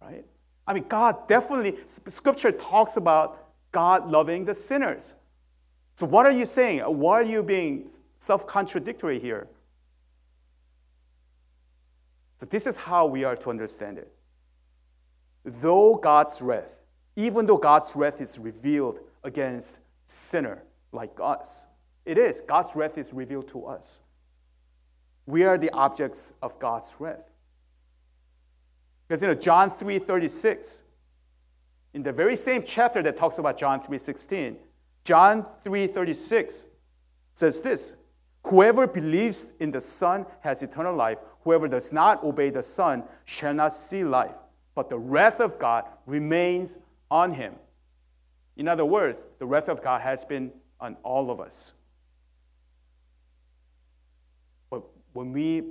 right? 0.00 0.24
I 0.64 0.72
mean, 0.72 0.84
God 0.86 1.26
definitely, 1.26 1.76
Scripture 1.86 2.52
talks 2.52 2.96
about 2.96 3.48
God 3.72 4.08
loving 4.12 4.44
the 4.44 4.54
sinners. 4.54 5.16
So, 5.96 6.06
what 6.06 6.24
are 6.24 6.30
you 6.30 6.46
saying? 6.46 6.82
Why 6.82 7.14
are 7.14 7.24
you 7.24 7.42
being 7.42 7.90
self 8.16 8.46
contradictory 8.46 9.18
here? 9.18 9.48
So, 12.36 12.46
this 12.46 12.66
is 12.66 12.76
how 12.76 13.06
we 13.06 13.24
are 13.24 13.36
to 13.36 13.50
understand 13.50 13.98
it. 13.98 14.12
Though 15.44 15.96
God's 15.96 16.42
wrath, 16.42 16.82
even 17.16 17.46
though 17.46 17.56
God's 17.56 17.94
wrath 17.96 18.20
is 18.20 18.38
revealed 18.38 19.00
against 19.24 19.80
sinner 20.06 20.62
like 20.92 21.18
us, 21.22 21.66
it 22.04 22.18
is. 22.18 22.40
God's 22.40 22.76
wrath 22.76 22.98
is 22.98 23.12
revealed 23.12 23.48
to 23.48 23.66
us. 23.66 24.02
We 25.26 25.44
are 25.44 25.58
the 25.58 25.70
objects 25.72 26.34
of 26.42 26.58
God's 26.58 26.96
wrath. 26.98 27.32
Because 29.06 29.22
you 29.22 29.28
know, 29.28 29.34
John 29.34 29.70
3:36, 29.70 30.82
in 31.94 32.02
the 32.02 32.12
very 32.12 32.36
same 32.36 32.62
chapter 32.62 33.02
that 33.02 33.16
talks 33.16 33.38
about 33.38 33.56
John 33.56 33.80
3:16, 33.80 34.58
John 35.04 35.44
3:36 35.64 36.66
says 37.32 37.62
this: 37.62 37.96
Whoever 38.44 38.86
believes 38.86 39.54
in 39.58 39.70
the 39.70 39.80
Son 39.80 40.26
has 40.40 40.62
eternal 40.62 40.94
life. 40.94 41.18
Whoever 41.46 41.68
does 41.68 41.92
not 41.92 42.24
obey 42.24 42.50
the 42.50 42.64
Son 42.64 43.04
shall 43.24 43.54
not 43.54 43.72
see 43.72 44.02
life, 44.02 44.36
but 44.74 44.90
the 44.90 44.98
wrath 44.98 45.38
of 45.38 45.60
God 45.60 45.84
remains 46.04 46.78
on 47.08 47.32
him. 47.32 47.54
In 48.56 48.66
other 48.66 48.84
words, 48.84 49.26
the 49.38 49.46
wrath 49.46 49.68
of 49.68 49.80
God 49.80 50.00
has 50.00 50.24
been 50.24 50.50
on 50.80 50.96
all 51.04 51.30
of 51.30 51.38
us. 51.38 51.74
But 54.70 54.82
when 55.12 55.32
we 55.32 55.62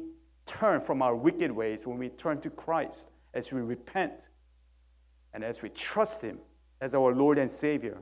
turn 0.45 0.79
from 0.79 1.01
our 1.01 1.13
wicked 1.13 1.51
ways, 1.51 1.85
when 1.85 1.97
we 1.97 2.07
turn 2.07 2.39
to 2.39 2.49
Christ, 2.49 3.09
as 3.33 3.51
we 3.51 3.59
repent, 3.59 4.29
and 5.33 5.43
as 5.43 5.61
we 5.61 5.67
trust 5.67 6.21
Him 6.21 6.39
as 6.79 6.95
our 6.95 7.13
Lord 7.13 7.37
and 7.37 7.51
Savior, 7.51 7.97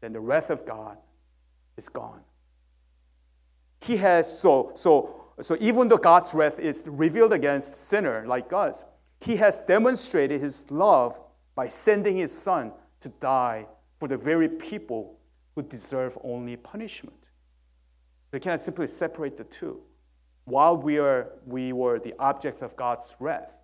then 0.00 0.14
the 0.14 0.20
wrath 0.20 0.48
of 0.48 0.64
God 0.64 0.96
is 1.76 1.90
gone. 1.90 2.22
He 3.82 3.98
has 3.98 4.40
so 4.40 4.72
so 4.74 5.27
so 5.40 5.56
even 5.60 5.88
though 5.88 5.98
God's 5.98 6.34
wrath 6.34 6.58
is 6.58 6.84
revealed 6.90 7.32
against 7.32 7.74
sinner 7.74 8.24
like 8.26 8.52
us, 8.52 8.84
he 9.20 9.36
has 9.36 9.60
demonstrated 9.60 10.40
his 10.40 10.70
love 10.70 11.20
by 11.54 11.68
sending 11.68 12.16
his 12.16 12.36
son 12.36 12.72
to 13.00 13.08
die 13.08 13.66
for 13.98 14.08
the 14.08 14.16
very 14.16 14.48
people 14.48 15.18
who 15.54 15.62
deserve 15.62 16.16
only 16.22 16.56
punishment. 16.56 17.16
We 18.32 18.40
cannot 18.40 18.60
simply 18.60 18.86
separate 18.86 19.36
the 19.36 19.44
two. 19.44 19.80
While 20.44 20.76
we, 20.76 20.98
are, 20.98 21.32
we 21.46 21.72
were 21.72 21.98
the 21.98 22.14
objects 22.18 22.62
of 22.62 22.76
God's 22.76 23.16
wrath, 23.20 23.56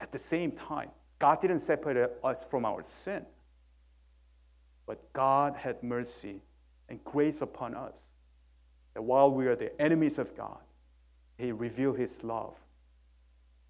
at 0.00 0.12
the 0.12 0.18
same 0.18 0.52
time, 0.52 0.90
God 1.18 1.40
didn't 1.40 1.60
separate 1.60 2.10
us 2.22 2.44
from 2.44 2.64
our 2.64 2.82
sin. 2.82 3.24
But 4.86 5.12
God 5.12 5.56
had 5.56 5.82
mercy 5.82 6.42
and 6.88 7.02
grace 7.04 7.42
upon 7.42 7.74
us 7.74 8.10
that 8.98 9.02
while 9.02 9.30
we 9.30 9.46
are 9.46 9.54
the 9.54 9.80
enemies 9.80 10.18
of 10.18 10.36
God, 10.36 10.58
He 11.36 11.52
revealed 11.52 11.98
His 11.98 12.24
love 12.24 12.58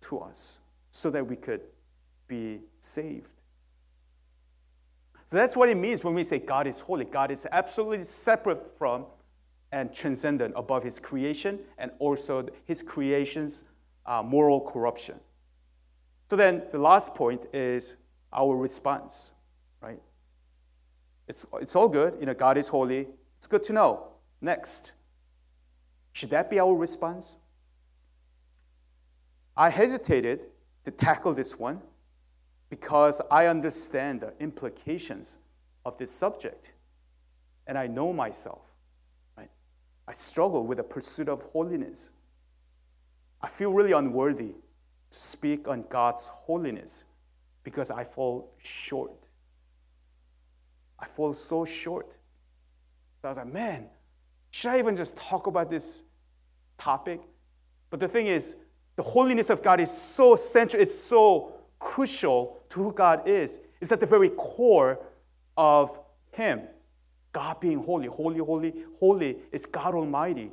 to 0.00 0.20
us 0.20 0.60
so 0.90 1.10
that 1.10 1.26
we 1.26 1.36
could 1.36 1.60
be 2.28 2.60
saved. 2.78 3.34
So 5.26 5.36
that's 5.36 5.54
what 5.54 5.68
it 5.68 5.76
means 5.76 6.02
when 6.02 6.14
we 6.14 6.24
say 6.24 6.38
God 6.38 6.66
is 6.66 6.80
holy. 6.80 7.04
God 7.04 7.30
is 7.30 7.46
absolutely 7.52 8.04
separate 8.04 8.78
from 8.78 9.04
and 9.70 9.92
transcendent 9.92 10.54
above 10.56 10.82
his 10.82 10.98
creation 10.98 11.58
and 11.76 11.90
also 11.98 12.48
his 12.64 12.80
creation's 12.80 13.64
uh, 14.06 14.22
moral 14.22 14.62
corruption. 14.62 15.20
So 16.30 16.36
then 16.36 16.62
the 16.70 16.78
last 16.78 17.14
point 17.14 17.44
is 17.52 17.96
our 18.32 18.56
response, 18.56 19.32
right? 19.82 20.00
It's, 21.26 21.44
it's 21.60 21.76
all 21.76 21.90
good. 21.90 22.16
You 22.18 22.24
know, 22.24 22.32
God 22.32 22.56
is 22.56 22.68
holy. 22.68 23.08
It's 23.36 23.46
good 23.46 23.62
to 23.64 23.74
know. 23.74 24.08
Next. 24.40 24.92
Should 26.18 26.30
that 26.30 26.50
be 26.50 26.58
our 26.58 26.74
response? 26.74 27.36
I 29.56 29.70
hesitated 29.70 30.40
to 30.82 30.90
tackle 30.90 31.32
this 31.32 31.60
one 31.60 31.80
because 32.70 33.22
I 33.30 33.46
understand 33.46 34.22
the 34.22 34.32
implications 34.40 35.36
of 35.84 35.96
this 35.96 36.10
subject. 36.10 36.72
And 37.68 37.78
I 37.78 37.86
know 37.86 38.12
myself. 38.12 38.62
Right? 39.36 39.48
I 40.08 40.12
struggle 40.12 40.66
with 40.66 40.78
the 40.78 40.82
pursuit 40.82 41.28
of 41.28 41.40
holiness. 41.42 42.10
I 43.40 43.46
feel 43.46 43.72
really 43.72 43.92
unworthy 43.92 44.54
to 45.10 45.16
speak 45.16 45.68
on 45.68 45.84
God's 45.88 46.26
holiness 46.26 47.04
because 47.62 47.92
I 47.92 48.02
fall 48.02 48.54
short. 48.58 49.28
I 50.98 51.06
fall 51.06 51.32
so 51.32 51.64
short. 51.64 52.18
So 53.22 53.28
I 53.28 53.28
was 53.28 53.38
like, 53.38 53.52
man, 53.52 53.86
should 54.50 54.72
I 54.72 54.80
even 54.80 54.96
just 54.96 55.16
talk 55.16 55.46
about 55.46 55.70
this 55.70 56.02
topic? 56.78 57.20
But 57.90 58.00
the 58.00 58.08
thing 58.08 58.26
is, 58.26 58.56
the 58.96 59.02
holiness 59.02 59.50
of 59.50 59.62
God 59.62 59.80
is 59.80 59.90
so 59.90 60.36
central, 60.36 60.82
it's 60.82 60.98
so 60.98 61.52
crucial 61.78 62.58
to 62.70 62.82
who 62.82 62.92
God 62.92 63.28
is. 63.28 63.60
It's 63.80 63.92
at 63.92 64.00
the 64.00 64.06
very 64.06 64.30
core 64.30 64.98
of 65.56 65.98
Him. 66.32 66.62
God 67.32 67.60
being 67.60 67.82
holy, 67.82 68.08
holy, 68.08 68.38
holy, 68.38 68.74
holy 68.98 69.38
is 69.52 69.66
God 69.66 69.94
Almighty. 69.94 70.50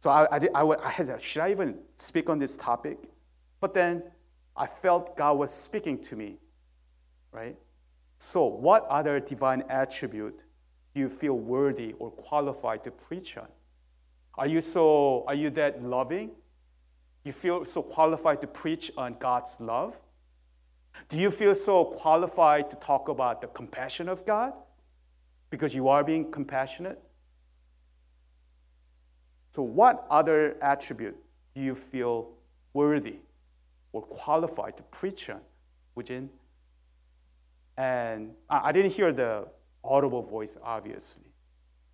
So 0.00 0.10
I, 0.10 0.26
I, 0.34 0.38
did, 0.38 0.50
I, 0.54 0.62
I 0.62 0.90
had, 0.90 1.20
should 1.20 1.42
I 1.42 1.50
even 1.50 1.78
speak 1.94 2.30
on 2.30 2.38
this 2.38 2.56
topic? 2.56 2.98
But 3.60 3.74
then 3.74 4.02
I 4.56 4.66
felt 4.66 5.16
God 5.16 5.38
was 5.38 5.52
speaking 5.52 6.00
to 6.02 6.16
me, 6.16 6.38
right? 7.32 7.56
So, 8.16 8.44
what 8.44 8.86
other 8.88 9.20
divine 9.20 9.62
attribute 9.68 10.42
you 10.94 11.08
feel 11.08 11.38
worthy 11.38 11.94
or 11.98 12.10
qualified 12.10 12.84
to 12.84 12.90
preach 12.90 13.36
on? 13.36 13.48
Are 14.36 14.46
you 14.46 14.60
so 14.60 15.24
are 15.26 15.34
you 15.34 15.50
that 15.50 15.82
loving? 15.82 16.30
You 17.24 17.32
feel 17.32 17.64
so 17.64 17.82
qualified 17.82 18.40
to 18.40 18.46
preach 18.46 18.90
on 18.96 19.16
God's 19.18 19.60
love? 19.60 20.00
Do 21.08 21.16
you 21.18 21.30
feel 21.30 21.54
so 21.54 21.84
qualified 21.84 22.70
to 22.70 22.76
talk 22.76 23.08
about 23.08 23.40
the 23.40 23.46
compassion 23.48 24.08
of 24.08 24.24
God 24.26 24.52
because 25.50 25.74
you 25.74 25.88
are 25.88 26.02
being 26.04 26.30
compassionate? 26.30 27.00
So, 29.50 29.62
what 29.62 30.06
other 30.10 30.56
attribute 30.62 31.16
do 31.54 31.60
you 31.60 31.74
feel 31.74 32.30
worthy 32.72 33.16
or 33.92 34.02
qualified 34.02 34.76
to 34.76 34.82
preach 34.84 35.28
on 35.28 35.40
within? 35.94 36.30
And 37.76 38.34
I 38.48 38.72
didn't 38.72 38.92
hear 38.92 39.12
the 39.12 39.48
audible 39.84 40.22
voice, 40.22 40.56
obviously. 40.62 41.24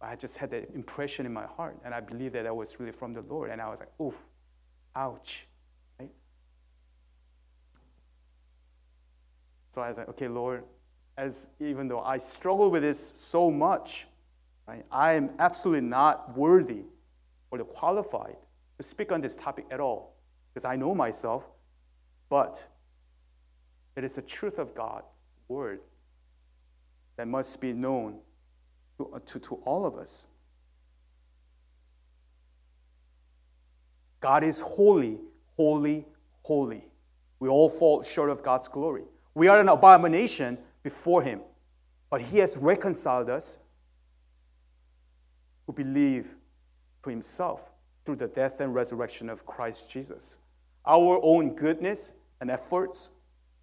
I 0.00 0.14
just 0.14 0.36
had 0.36 0.50
that 0.50 0.70
impression 0.74 1.26
in 1.26 1.32
my 1.32 1.46
heart, 1.46 1.78
and 1.84 1.94
I 1.94 2.00
believe 2.00 2.32
that 2.32 2.44
that 2.44 2.54
was 2.54 2.78
really 2.78 2.92
from 2.92 3.14
the 3.14 3.22
Lord. 3.22 3.50
And 3.50 3.60
I 3.60 3.68
was 3.68 3.80
like, 3.80 3.88
oof, 4.00 4.18
ouch, 4.94 5.46
right? 5.98 6.10
So 9.70 9.82
I 9.82 9.88
was 9.88 9.98
like, 9.98 10.08
okay, 10.10 10.28
Lord, 10.28 10.64
as 11.16 11.48
even 11.60 11.88
though 11.88 12.00
I 12.00 12.18
struggle 12.18 12.70
with 12.70 12.82
this 12.82 12.98
so 12.98 13.50
much, 13.50 14.06
right, 14.66 14.84
I 14.90 15.14
am 15.14 15.30
absolutely 15.38 15.88
not 15.88 16.36
worthy 16.36 16.82
or 17.50 17.58
qualified 17.64 18.36
to 18.76 18.82
speak 18.82 19.12
on 19.12 19.20
this 19.20 19.34
topic 19.34 19.66
at 19.70 19.80
all 19.80 20.14
because 20.52 20.64
I 20.64 20.76
know 20.76 20.94
myself, 20.94 21.48
but 22.28 22.66
it 23.96 24.04
is 24.04 24.16
the 24.16 24.22
truth 24.22 24.58
of 24.58 24.74
God's 24.74 25.06
word 25.48 25.80
that 27.16 27.26
must 27.28 27.60
be 27.60 27.72
known 27.72 28.18
to, 28.98 29.20
to, 29.26 29.38
to 29.40 29.54
all 29.64 29.86
of 29.86 29.96
us. 29.96 30.26
God 34.20 34.42
is 34.44 34.60
holy, 34.60 35.20
holy, 35.56 36.04
holy. 36.42 36.84
We 37.38 37.48
all 37.48 37.68
fall 37.68 38.02
short 38.02 38.30
of 38.30 38.42
God's 38.42 38.68
glory. 38.68 39.04
We 39.34 39.48
are 39.48 39.60
an 39.60 39.68
abomination 39.68 40.58
before 40.82 41.22
Him, 41.22 41.40
but 42.10 42.20
He 42.20 42.38
has 42.38 42.56
reconciled 42.56 43.28
us 43.28 43.62
who 45.66 45.72
believe 45.72 46.34
to 47.02 47.10
Himself 47.10 47.70
through 48.04 48.16
the 48.16 48.28
death 48.28 48.60
and 48.60 48.74
resurrection 48.74 49.28
of 49.28 49.44
Christ 49.44 49.92
Jesus. 49.92 50.38
Our 50.86 51.20
own 51.22 51.54
goodness 51.54 52.14
and 52.40 52.50
efforts 52.50 53.10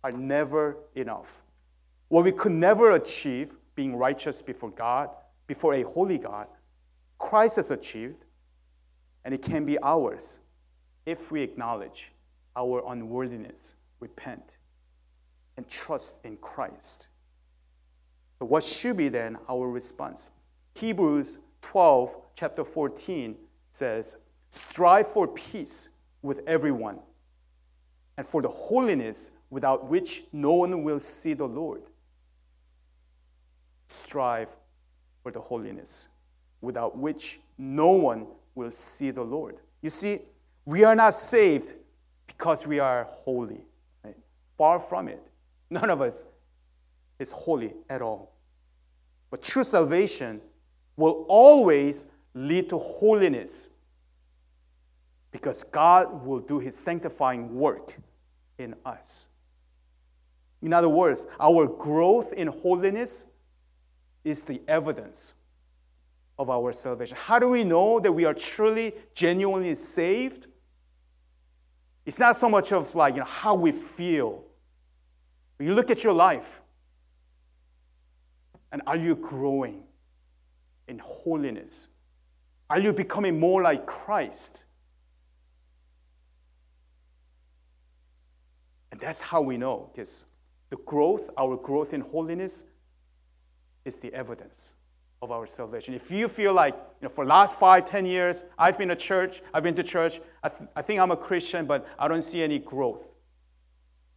are 0.04 0.12
never 0.12 0.78
enough. 0.96 1.42
What 2.14 2.26
we 2.26 2.32
could 2.32 2.52
never 2.52 2.92
achieve, 2.92 3.56
being 3.74 3.96
righteous 3.96 4.40
before 4.44 4.70
God, 4.70 5.10
before 5.48 5.74
a 5.74 5.82
holy 5.82 6.20
God, 6.20 6.46
Christ 7.18 7.56
has 7.56 7.72
achieved, 7.72 8.28
and 9.26 9.34
it 9.34 9.42
can 9.42 9.66
be 9.66 9.80
ours 9.82 10.40
if 11.08 11.32
we 11.32 11.42
acknowledge 11.42 12.12
our 12.56 12.84
unworthiness, 12.88 13.74
repent, 14.00 14.60
and 15.58 15.68
trust 15.68 16.24
in 16.24 16.38
Christ. 16.38 17.08
But 18.38 18.46
what 18.46 18.64
should 18.64 18.98
be 18.98 19.10
then 19.10 19.36
our 19.50 19.68
response? 19.68 20.30
Hebrews 20.76 21.40
12, 21.64 22.16
chapter 22.36 22.64
14 22.64 23.36
says, 23.72 24.18
Strive 24.52 25.08
for 25.08 25.28
peace 25.30 25.90
with 26.22 26.42
everyone 26.46 27.00
and 28.18 28.28
for 28.28 28.44
the 28.44 28.50
holiness 28.50 29.32
without 29.50 29.88
which 29.88 30.26
no 30.32 30.54
one 30.54 30.84
will 30.84 31.00
see 31.00 31.34
the 31.34 31.48
Lord. 31.48 31.82
Strive 33.88 34.50
for 35.22 35.32
the 35.32 35.40
holiness 35.40 36.10
without 36.62 36.98
which 36.98 37.40
no 37.58 37.92
one 37.92 38.28
will 38.56 38.72
see 38.72 39.12
the 39.12 39.24
Lord. 39.24 39.58
You 39.82 39.90
see, 39.90 40.20
we 40.66 40.84
are 40.84 40.96
not 40.96 41.14
saved 41.14 41.74
because 42.28 42.66
we 42.66 42.80
are 42.80 43.08
holy. 43.10 43.66
Right? 44.04 44.18
Far 44.58 44.80
from 44.80 45.08
it. 45.08 45.22
None 45.70 45.90
of 45.90 46.02
us 46.02 46.26
is 47.20 47.32
holy 47.32 47.74
at 47.90 48.02
all. 48.02 48.34
But 49.30 49.42
true 49.42 49.64
salvation 49.64 50.42
will 50.96 51.26
always 51.28 52.06
lead 52.34 52.70
to 52.70 52.78
holiness 52.78 53.70
because 55.32 55.64
God 55.64 56.24
will 56.26 56.40
do 56.40 56.60
his 56.60 56.78
sanctifying 56.78 57.56
work 57.56 57.98
in 58.58 58.76
us. 58.86 59.26
In 60.62 60.72
other 60.72 60.90
words, 60.90 61.28
our 61.40 61.68
growth 61.68 62.34
in 62.34 62.48
holiness 62.48 63.33
is 64.24 64.44
the 64.44 64.62
evidence 64.68 65.36
of 66.40 66.50
our 66.50 66.72
salvation. 66.74 67.18
How 67.20 67.40
do 67.40 67.50
we 67.50 67.64
know 67.64 68.00
that 68.00 68.12
we 68.12 68.26
are 68.26 68.34
truly, 68.34 68.94
genuinely 69.14 69.76
saved? 69.76 70.48
It's 72.06 72.20
not 72.20 72.36
so 72.36 72.50
much 72.50 72.72
of 72.72 72.96
like 72.96 73.14
you 73.14 73.20
know, 73.20 73.26
how 73.26 73.56
we 73.56 73.72
feel. 73.72 74.44
You 75.60 75.74
look 75.74 75.90
at 75.90 76.04
your 76.04 76.14
life, 76.14 76.62
and 78.72 78.82
are 78.86 78.98
you 78.98 79.16
growing 79.16 79.84
in 80.88 81.00
holiness? 81.00 81.88
Are 82.70 82.80
you 82.80 82.92
becoming 82.92 83.40
more 83.40 83.62
like 83.62 83.86
Christ? 83.86 84.66
And 88.92 89.00
that's 89.00 89.22
how 89.22 89.42
we 89.42 89.58
know, 89.58 89.90
because 89.94 90.26
the 90.70 90.78
growth, 90.78 91.30
our 91.38 91.56
growth 91.56 91.94
in 91.94 92.02
holiness, 92.02 92.64
is 93.86 93.98
the 93.98 94.14
evidence 94.14 94.76
of 95.22 95.32
our 95.32 95.48
salvation. 95.48 95.94
If 95.94 96.12
you 96.12 96.28
feel 96.28 96.54
like, 96.54 96.74
you 96.74 97.08
know, 97.08 97.10
for 97.10 97.26
last 97.26 97.58
five, 97.58 97.86
ten 97.86 98.06
years, 98.06 98.44
I've 98.58 98.78
been 98.78 98.90
to 98.90 98.96
church, 98.96 99.42
I've 99.54 99.64
been 99.64 99.76
to 99.76 99.84
church, 99.84 100.20
I, 100.44 100.50
th- 100.50 100.70
I 100.76 100.82
think 100.82 101.00
I'm 101.00 101.12
a 101.12 101.18
Christian, 101.18 101.66
but 101.66 101.88
I 101.98 102.08
don't 102.10 102.22
see 102.22 102.44
any 102.44 102.60
growth. 102.60 103.08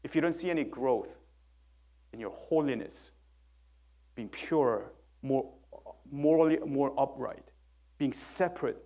If 0.02 0.14
you 0.14 0.20
don't 0.20 0.34
see 0.34 0.50
any 0.50 0.64
growth 0.64 1.20
in 2.12 2.18
your 2.20 2.30
holiness, 2.30 3.12
being 4.14 4.28
pure, 4.28 4.92
more 5.22 5.52
morally 6.10 6.58
more 6.64 6.92
upright, 6.98 7.44
being 7.98 8.12
separate 8.12 8.82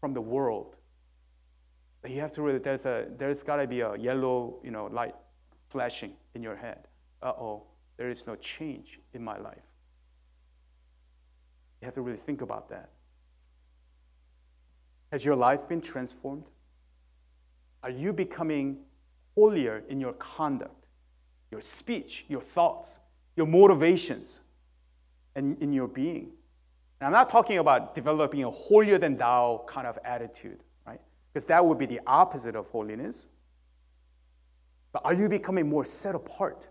from 0.00 0.12
the 0.12 0.20
world, 0.20 0.76
you 2.06 2.20
have 2.20 2.32
to 2.32 2.42
really 2.42 2.58
there's 2.58 2.86
a 2.86 3.06
there's 3.16 3.42
got 3.42 3.56
to 3.56 3.66
be 3.66 3.80
a 3.80 3.96
yellow 3.96 4.60
you 4.62 4.70
know 4.70 4.86
light 4.86 5.14
flashing 5.68 6.12
in 6.34 6.42
your 6.42 6.56
head. 6.56 6.86
Uh 7.22 7.28
oh, 7.28 7.62
there 7.96 8.10
is 8.10 8.26
no 8.26 8.36
change 8.36 9.00
in 9.12 9.22
my 9.22 9.38
life. 9.38 9.62
You 11.80 11.86
have 11.86 11.94
to 11.94 12.02
really 12.02 12.18
think 12.18 12.42
about 12.42 12.68
that. 12.70 12.90
Has 15.12 15.24
your 15.24 15.36
life 15.36 15.68
been 15.68 15.80
transformed? 15.80 16.50
Are 17.82 17.90
you 17.90 18.12
becoming 18.12 18.78
holier 19.34 19.82
in 19.88 20.00
your 20.00 20.12
conduct, 20.14 20.86
your 21.50 21.60
speech, 21.60 22.24
your 22.28 22.40
thoughts, 22.40 23.00
your 23.36 23.46
motivations, 23.46 24.40
and 25.34 25.60
in 25.60 25.72
your 25.72 25.88
being. 25.88 26.32
And 27.00 27.08
I'm 27.08 27.12
not 27.12 27.28
talking 27.28 27.58
about 27.58 27.94
developing 27.94 28.44
a 28.44 28.50
holier 28.50 28.98
than 28.98 29.16
thou 29.16 29.64
kind 29.66 29.86
of 29.86 29.98
attitude, 30.04 30.62
right? 30.86 31.00
Because 31.32 31.44
that 31.46 31.64
would 31.64 31.78
be 31.78 31.86
the 31.86 32.00
opposite 32.06 32.54
of 32.54 32.68
holiness. 32.68 33.28
But 34.92 35.02
are 35.04 35.14
you 35.14 35.28
becoming 35.28 35.68
more 35.68 35.84
set 35.84 36.14
apart 36.14 36.68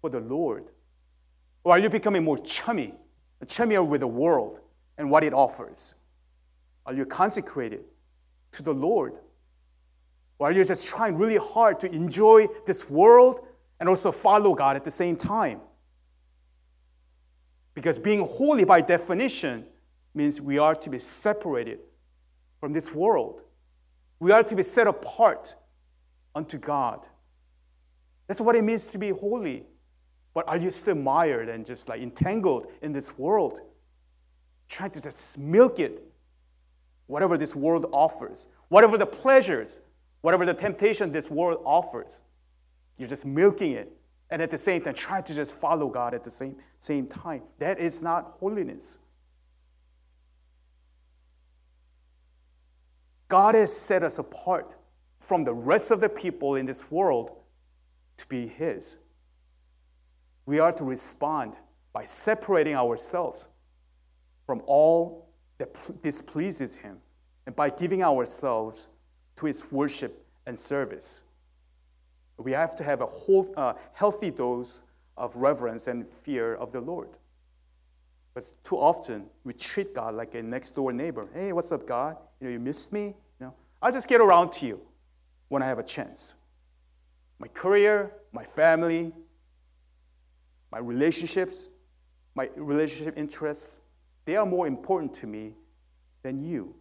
for 0.00 0.10
the 0.10 0.20
Lord? 0.20 0.70
Or 1.64 1.72
are 1.72 1.78
you 1.78 1.90
becoming 1.90 2.24
more 2.24 2.38
chummy, 2.38 2.94
chummier 3.46 3.86
with 3.86 4.00
the 4.00 4.08
world 4.08 4.60
and 4.96 5.10
what 5.10 5.24
it 5.24 5.34
offers? 5.34 5.96
Are 6.86 6.94
you 6.94 7.04
consecrated 7.04 7.84
to 8.52 8.62
the 8.62 8.72
Lord? 8.72 9.14
Or 10.38 10.48
are 10.48 10.52
you 10.52 10.64
just 10.64 10.88
trying 10.88 11.16
really 11.16 11.36
hard 11.36 11.80
to 11.80 11.92
enjoy 11.92 12.46
this 12.66 12.88
world 12.88 13.46
and 13.80 13.88
also 13.88 14.12
follow 14.12 14.54
God 14.54 14.76
at 14.76 14.84
the 14.84 14.90
same 14.90 15.16
time? 15.16 15.60
Because 17.74 17.98
being 17.98 18.20
holy 18.20 18.64
by 18.64 18.80
definition 18.80 19.64
means 20.14 20.40
we 20.40 20.58
are 20.58 20.74
to 20.74 20.90
be 20.90 20.98
separated 20.98 21.80
from 22.60 22.72
this 22.72 22.92
world. 22.92 23.42
We 24.20 24.32
are 24.32 24.42
to 24.42 24.56
be 24.56 24.62
set 24.62 24.86
apart 24.86 25.54
unto 26.34 26.58
God. 26.58 27.06
That's 28.26 28.40
what 28.40 28.56
it 28.56 28.62
means 28.62 28.86
to 28.88 28.98
be 28.98 29.10
holy. 29.10 29.64
But 30.38 30.48
are 30.48 30.56
you 30.56 30.70
still 30.70 30.94
mired 30.94 31.48
and 31.48 31.66
just 31.66 31.88
like 31.88 32.00
entangled 32.00 32.68
in 32.80 32.92
this 32.92 33.18
world? 33.18 33.60
Trying 34.68 34.92
to 34.92 35.02
just 35.02 35.36
milk 35.36 35.80
it, 35.80 36.00
whatever 37.08 37.36
this 37.36 37.56
world 37.56 37.86
offers, 37.90 38.46
whatever 38.68 38.96
the 38.96 39.04
pleasures, 39.04 39.80
whatever 40.20 40.46
the 40.46 40.54
temptation 40.54 41.10
this 41.10 41.28
world 41.28 41.60
offers. 41.64 42.20
You're 42.98 43.08
just 43.08 43.26
milking 43.26 43.72
it. 43.72 43.90
And 44.30 44.40
at 44.40 44.52
the 44.52 44.58
same 44.58 44.80
time, 44.80 44.94
trying 44.94 45.24
to 45.24 45.34
just 45.34 45.56
follow 45.56 45.88
God 45.88 46.14
at 46.14 46.22
the 46.22 46.30
same, 46.30 46.54
same 46.78 47.08
time. 47.08 47.42
That 47.58 47.80
is 47.80 48.00
not 48.00 48.36
holiness. 48.38 48.98
God 53.26 53.56
has 53.56 53.76
set 53.76 54.04
us 54.04 54.20
apart 54.20 54.76
from 55.18 55.42
the 55.42 55.52
rest 55.52 55.90
of 55.90 55.98
the 55.98 56.08
people 56.08 56.54
in 56.54 56.64
this 56.64 56.92
world 56.92 57.32
to 58.18 58.26
be 58.28 58.46
His. 58.46 58.98
We 60.48 60.60
are 60.60 60.72
to 60.72 60.84
respond 60.84 61.58
by 61.92 62.04
separating 62.04 62.74
ourselves 62.74 63.48
from 64.46 64.62
all 64.64 65.28
that 65.58 65.76
displeases 66.02 66.74
Him 66.74 67.02
and 67.44 67.54
by 67.54 67.68
giving 67.68 68.02
ourselves 68.02 68.88
to 69.36 69.44
His 69.44 69.70
worship 69.70 70.24
and 70.46 70.58
service. 70.58 71.24
We 72.38 72.52
have 72.52 72.74
to 72.76 72.82
have 72.82 73.02
a 73.02 73.06
whole, 73.06 73.52
uh, 73.58 73.74
healthy 73.92 74.30
dose 74.30 74.80
of 75.18 75.36
reverence 75.36 75.86
and 75.86 76.08
fear 76.08 76.54
of 76.54 76.72
the 76.72 76.80
Lord. 76.80 77.10
But 78.32 78.50
too 78.64 78.78
often 78.78 79.26
we 79.44 79.52
treat 79.52 79.94
God 79.94 80.14
like 80.14 80.34
a 80.34 80.42
next 80.42 80.70
door 80.70 80.94
neighbor. 80.94 81.28
Hey, 81.34 81.52
what's 81.52 81.72
up, 81.72 81.86
God? 81.86 82.16
You 82.40 82.46
know, 82.46 82.52
you 82.54 82.58
missed 82.58 82.90
me. 82.90 83.08
You 83.38 83.48
know, 83.48 83.54
I'll 83.82 83.92
just 83.92 84.08
get 84.08 84.22
around 84.22 84.54
to 84.54 84.66
you 84.66 84.80
when 85.48 85.62
I 85.62 85.66
have 85.66 85.78
a 85.78 85.84
chance 85.84 86.36
my 87.38 87.48
career, 87.48 88.14
my 88.32 88.44
family, 88.44 89.12
my 90.70 90.78
relationships, 90.78 91.68
my 92.34 92.50
relationship 92.56 93.16
interests, 93.16 93.80
they 94.24 94.36
are 94.36 94.46
more 94.46 94.66
important 94.66 95.14
to 95.14 95.26
me 95.26 95.54
than 96.22 96.40
you. 96.40 96.74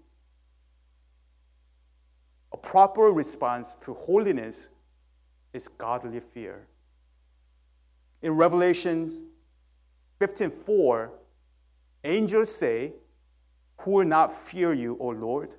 A 2.51 2.57
proper 2.57 3.03
response 3.03 3.75
to 3.75 3.93
holiness 3.93 4.69
is 5.53 5.67
godly 5.67 6.19
fear. 6.19 6.67
In 8.21 8.33
Revelations 8.33 9.23
15:4, 10.19 11.11
angels 12.03 12.53
say, 12.53 12.93
Who 13.81 13.91
will 13.91 14.05
not 14.05 14.31
fear 14.31 14.73
you, 14.73 14.97
O 14.99 15.09
Lord? 15.09 15.55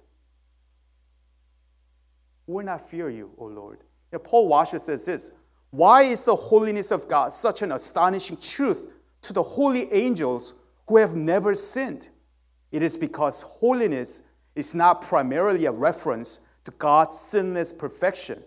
Who 2.47 2.55
will 2.55 2.65
not 2.65 2.81
fear 2.81 3.11
you, 3.11 3.33
O 3.39 3.45
Lord? 3.45 3.85
Now, 4.13 4.19
Paul 4.19 4.49
Washer 4.49 4.79
says 4.79 5.05
this 5.05 5.33
Why 5.71 6.03
is 6.03 6.25
the 6.25 6.37
holiness 6.37 6.91
of 6.91 7.09
God 7.09 7.33
such 7.33 7.63
an 7.63 7.73
astonishing 7.73 8.39
truth 8.39 8.91
to 9.23 9.33
the 9.33 9.43
holy 9.43 9.93
angels 9.93 10.55
who 10.87 10.97
have 10.97 11.15
never 11.15 11.55
sinned? 11.55 12.09
It 12.73 12.83
is 12.83 12.97
because 12.97 13.43
holiness 13.43 14.23
is 14.55 14.75
not 14.75 15.03
primarily 15.03 15.67
a 15.67 15.73
reference 15.73 16.41
to 16.65 16.71
God's 16.73 17.19
sinless 17.19 17.73
perfection, 17.73 18.43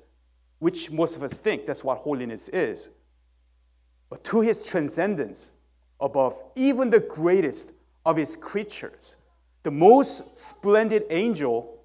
which 0.60 0.92
most 0.92 1.16
of 1.16 1.24
us 1.24 1.38
think 1.38 1.66
that's 1.66 1.84
what 1.84 2.00
holiness 2.00 2.50
is, 2.50 2.90
but 4.10 4.24
to 4.26 4.42
his 4.42 4.68
transcendence 4.68 5.52
above 6.00 6.42
even 6.56 6.90
the 6.90 7.00
greatest 7.00 7.74
of 8.06 8.18
his 8.18 8.36
creatures. 8.36 9.16
The 9.64 9.72
most 9.72 10.36
splendid 10.38 11.04
angel 11.12 11.84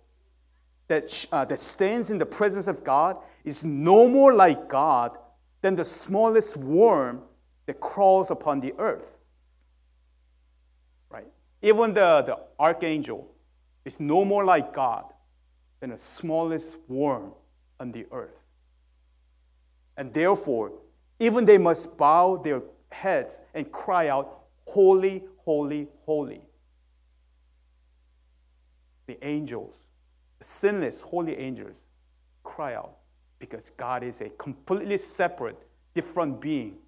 that, 0.89 1.27
uh, 1.31 1.45
that 1.45 1.59
stands 1.59 2.11
in 2.11 2.17
the 2.17 2.27
presence 2.27 2.69
of 2.69 2.83
God 2.85 3.19
is 3.45 3.65
no 3.65 4.09
more 4.09 4.33
like 4.33 4.69
God 4.69 5.19
than 5.67 5.75
the 5.75 5.85
smallest 5.85 6.57
worm 6.57 7.23
that 7.67 7.81
crawls 7.81 8.31
upon 8.31 8.61
the 8.61 8.73
earth. 8.79 9.19
Right? 11.11 11.27
Even 11.61 11.93
the, 11.93 12.23
the 12.23 12.39
archangel 12.61 13.35
is 13.85 13.99
no 13.99 14.25
more 14.25 14.45
like 14.45 14.73
God 14.73 15.13
than 15.81 15.91
the 15.91 15.97
smallest 15.99 16.77
worm 16.87 17.33
on 17.81 17.91
the 17.91 18.07
earth. 18.13 18.45
And 19.97 20.13
therefore, 20.13 20.71
even 21.19 21.45
they 21.45 21.59
must 21.59 21.99
bow 21.99 22.37
their 22.37 22.63
heads 22.93 23.41
and 23.53 23.69
cry 23.73 24.07
out, 24.07 24.45
Holy, 24.69 25.25
holy, 25.39 25.89
holy. 26.05 26.43
The 29.09 29.19
angels 29.27 29.81
sinless 30.41 31.01
holy 31.01 31.37
angels 31.37 31.89
cry 32.45 32.75
out 32.75 32.96
because 33.39 33.71
God 33.71 34.03
is 34.03 34.21
a 34.21 34.29
completely 34.31 34.97
separate, 34.99 35.57
different 35.95 36.41
being. 36.41 36.79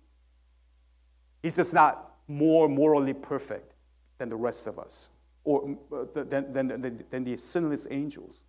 He's 1.43 1.57
just 1.57 1.75
not 1.75 2.15
more 2.27 2.69
morally 2.69 3.15
perfect 3.15 3.73
than 4.19 4.29
the 4.29 4.37
rest 4.37 4.67
of 4.67 4.79
us 4.79 5.11
or 5.45 5.77
uh, 5.93 6.05
than, 6.15 6.53
than, 6.53 6.69
than, 6.81 7.05
than 7.11 7.25
the 7.25 7.37
sinless 7.37 7.87
angels. 7.91 8.45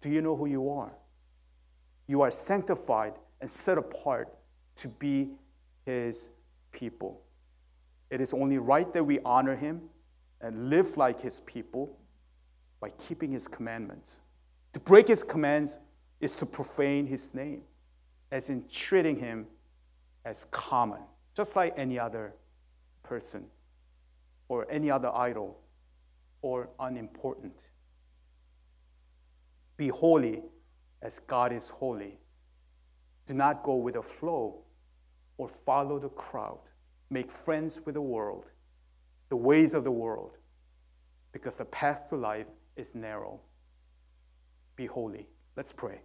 Do 0.00 0.10
you 0.10 0.22
know 0.22 0.36
who 0.36 0.46
you 0.46 0.70
are? 0.70 0.92
You 2.06 2.22
are 2.22 2.30
sanctified 2.30 3.14
and 3.40 3.50
set 3.50 3.78
apart 3.78 4.32
to 4.76 4.88
be 4.88 5.30
His 5.84 6.30
people. 6.72 7.22
It 8.10 8.20
is 8.20 8.32
only 8.32 8.58
right 8.58 8.92
that 8.92 9.04
we 9.04 9.18
honor 9.24 9.56
Him 9.56 9.82
and 10.40 10.70
live 10.70 10.96
like 10.96 11.20
His 11.20 11.40
people 11.40 11.98
by 12.80 12.90
keeping 12.90 13.32
his 13.32 13.48
commandments. 13.48 14.20
To 14.72 14.80
break 14.80 15.08
his 15.08 15.22
commands 15.22 15.78
is 16.20 16.36
to 16.36 16.46
profane 16.46 17.06
his 17.06 17.34
name, 17.34 17.62
as 18.30 18.48
in 18.48 18.64
treating 18.68 19.16
him 19.16 19.46
as 20.24 20.44
common, 20.46 21.00
just 21.36 21.56
like 21.56 21.74
any 21.76 21.98
other 21.98 22.34
person 23.02 23.46
or 24.48 24.66
any 24.70 24.90
other 24.90 25.10
idol 25.14 25.58
or 26.42 26.68
unimportant. 26.80 27.70
Be 29.76 29.88
holy 29.88 30.42
as 31.02 31.18
God 31.18 31.52
is 31.52 31.68
holy. 31.68 32.18
Do 33.26 33.34
not 33.34 33.62
go 33.62 33.76
with 33.76 33.94
the 33.94 34.02
flow 34.02 34.62
or 35.36 35.48
follow 35.48 35.98
the 35.98 36.08
crowd. 36.08 36.60
Make 37.10 37.30
friends 37.30 37.82
with 37.84 37.94
the 37.94 38.02
world, 38.02 38.52
the 39.28 39.36
ways 39.36 39.74
of 39.74 39.84
the 39.84 39.90
world, 39.90 40.38
because 41.32 41.56
the 41.56 41.64
path 41.66 42.08
to 42.08 42.16
life 42.16 42.48
is 42.76 42.94
narrow. 42.94 43.40
Be 44.74 44.86
holy. 44.86 45.28
Let's 45.56 45.72
pray. 45.72 46.00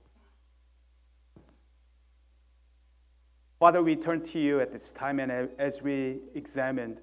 Father, 3.61 3.83
we 3.83 3.95
turn 3.95 4.23
to 4.23 4.39
you 4.39 4.59
at 4.59 4.71
this 4.71 4.91
time, 4.91 5.19
and 5.19 5.31
as 5.59 5.83
we 5.83 6.21
examine 6.33 6.99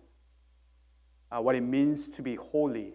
uh, 1.31 1.41
what 1.41 1.55
it 1.55 1.61
means 1.61 2.09
to 2.09 2.21
be 2.21 2.35
holy, 2.35 2.95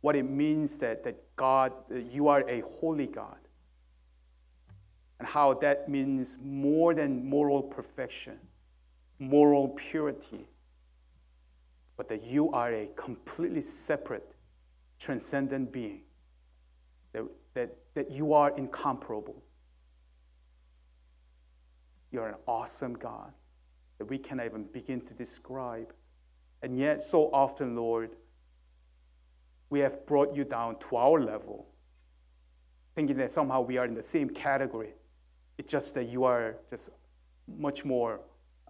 what 0.00 0.16
it 0.16 0.22
means 0.22 0.78
that, 0.78 1.02
that 1.02 1.36
God, 1.36 1.74
that 1.90 2.04
you 2.04 2.28
are 2.28 2.48
a 2.48 2.62
holy 2.62 3.06
God, 3.06 3.36
and 5.18 5.28
how 5.28 5.52
that 5.52 5.90
means 5.90 6.38
more 6.42 6.94
than 6.94 7.28
moral 7.28 7.62
perfection, 7.62 8.38
moral 9.18 9.68
purity, 9.68 10.48
but 11.98 12.08
that 12.08 12.22
you 12.22 12.50
are 12.52 12.72
a 12.72 12.88
completely 12.96 13.60
separate 13.60 14.34
transcendent 14.98 15.70
being, 15.70 16.04
that, 17.12 17.24
that, 17.52 17.76
that 17.92 18.10
you 18.10 18.32
are 18.32 18.56
incomparable. 18.56 19.42
You're 22.10 22.28
an 22.28 22.36
awesome 22.46 22.94
God 22.94 23.32
that 23.98 24.06
we 24.06 24.18
cannot 24.18 24.46
even 24.46 24.64
begin 24.64 25.00
to 25.02 25.14
describe. 25.14 25.92
And 26.62 26.78
yet, 26.78 27.02
so 27.02 27.30
often, 27.32 27.76
Lord, 27.76 28.16
we 29.70 29.80
have 29.80 30.06
brought 30.06 30.34
you 30.34 30.44
down 30.44 30.78
to 30.88 30.96
our 30.96 31.20
level, 31.20 31.66
thinking 32.94 33.16
that 33.18 33.30
somehow 33.30 33.60
we 33.60 33.76
are 33.78 33.84
in 33.84 33.94
the 33.94 34.02
same 34.02 34.30
category 34.30 34.94
It's 35.58 35.70
just 35.70 35.94
that 35.96 36.04
you 36.04 36.24
are 36.24 36.56
just 36.70 36.90
much 37.46 37.84
more 37.84 38.20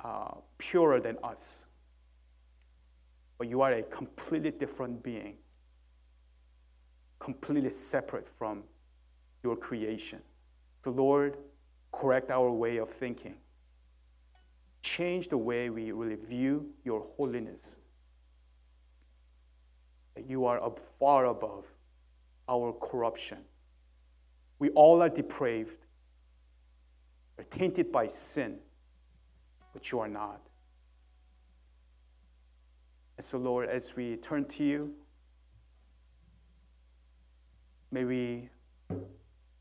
uh, 0.02 0.34
purer 0.56 1.00
than 1.00 1.18
us. 1.22 1.66
But 3.36 3.48
you 3.48 3.60
are 3.60 3.72
a 3.72 3.82
completely 3.82 4.50
different 4.50 5.02
being, 5.02 5.36
completely 7.18 7.70
separate 7.70 8.26
from 8.26 8.64
your 9.44 9.56
creation. 9.56 10.20
So, 10.82 10.90
Lord, 10.90 11.36
correct 11.92 12.30
our 12.30 12.50
way 12.50 12.78
of 12.78 12.88
thinking. 12.88 13.34
Change 14.82 15.28
the 15.28 15.38
way 15.38 15.70
we 15.70 15.92
really 15.92 16.16
view 16.16 16.70
your 16.84 17.00
holiness. 17.16 17.78
That 20.14 20.28
you 20.28 20.44
are 20.46 20.62
up 20.62 20.78
far 20.78 21.26
above 21.26 21.66
our 22.48 22.72
corruption. 22.72 23.38
We 24.58 24.70
all 24.70 25.02
are 25.02 25.08
depraved, 25.08 25.86
are 27.38 27.44
tainted 27.44 27.92
by 27.92 28.06
sin, 28.06 28.58
but 29.72 29.92
you 29.92 30.00
are 30.00 30.08
not. 30.08 30.40
And 33.16 33.24
so, 33.24 33.38
Lord, 33.38 33.68
as 33.68 33.96
we 33.96 34.16
turn 34.16 34.44
to 34.46 34.64
you, 34.64 34.94
may 37.90 38.04
we 38.04 38.48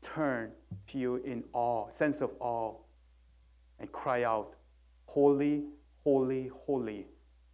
turn 0.00 0.52
to 0.88 0.98
you 0.98 1.16
in 1.16 1.44
awe, 1.52 1.88
sense 1.88 2.20
of 2.20 2.32
awe, 2.40 2.74
and 3.78 3.90
cry 3.92 4.24
out, 4.24 4.54
Holy, 5.06 5.64
holy, 6.04 6.50
holy 6.66 7.06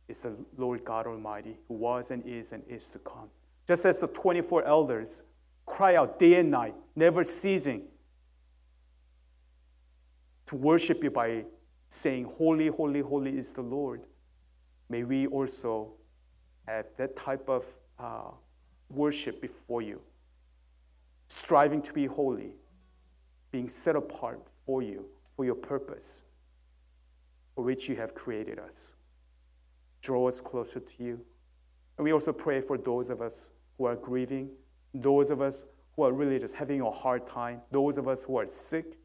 is 0.08 0.20
the 0.20 0.36
Lord 0.56 0.84
God 0.84 1.06
Almighty, 1.06 1.56
who 1.68 1.74
was 1.74 2.10
and 2.10 2.24
is 2.26 2.52
and 2.52 2.62
is 2.68 2.88
to 2.90 2.98
come. 2.98 3.28
Just 3.66 3.84
as 3.86 4.00
the 4.00 4.08
24 4.08 4.64
elders 4.64 5.22
cry 5.66 5.94
out 5.96 6.18
day 6.18 6.40
and 6.40 6.50
night, 6.50 6.74
never 6.94 7.24
ceasing 7.24 7.84
to 10.46 10.56
worship 10.56 11.02
you 11.02 11.10
by 11.10 11.44
saying, 11.88 12.24
Holy, 12.24 12.66
holy, 12.68 13.00
holy 13.00 13.36
is 13.36 13.52
the 13.52 13.62
Lord. 13.62 14.02
May 14.88 15.04
we 15.04 15.26
also 15.26 15.94
have 16.66 16.86
that 16.96 17.16
type 17.16 17.48
of 17.48 17.66
uh, 17.98 18.30
worship 18.90 19.40
before 19.40 19.80
you, 19.80 20.00
striving 21.28 21.82
to 21.82 21.92
be 21.92 22.06
holy, 22.06 22.54
being 23.50 23.68
set 23.68 23.96
apart 23.96 24.40
for 24.66 24.82
you, 24.82 25.06
for 25.36 25.44
your 25.44 25.54
purpose, 25.54 26.24
for 27.54 27.64
which 27.64 27.88
you 27.88 27.96
have 27.96 28.14
created 28.14 28.58
us. 28.58 28.96
Draw 30.02 30.28
us 30.28 30.40
closer 30.40 30.80
to 30.80 31.02
you. 31.02 31.20
And 31.96 32.04
we 32.04 32.12
also 32.12 32.32
pray 32.32 32.60
for 32.60 32.76
those 32.76 33.10
of 33.10 33.22
us 33.22 33.50
who 33.78 33.86
are 33.86 33.96
grieving, 33.96 34.50
those 34.92 35.30
of 35.30 35.40
us 35.40 35.64
who 35.96 36.02
are 36.02 36.12
really 36.12 36.38
just 36.38 36.56
having 36.56 36.80
a 36.80 36.90
hard 36.90 37.26
time, 37.26 37.60
those 37.70 37.98
of 37.98 38.08
us 38.08 38.24
who 38.24 38.36
are 38.36 38.46
sick. 38.46 38.98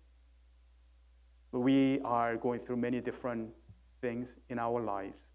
We 1.52 2.00
are 2.04 2.36
going 2.36 2.60
through 2.60 2.78
many 2.78 3.02
different 3.02 3.50
things 4.02 4.38
in 4.50 4.60
our 4.60 4.82
lives. 4.82 5.32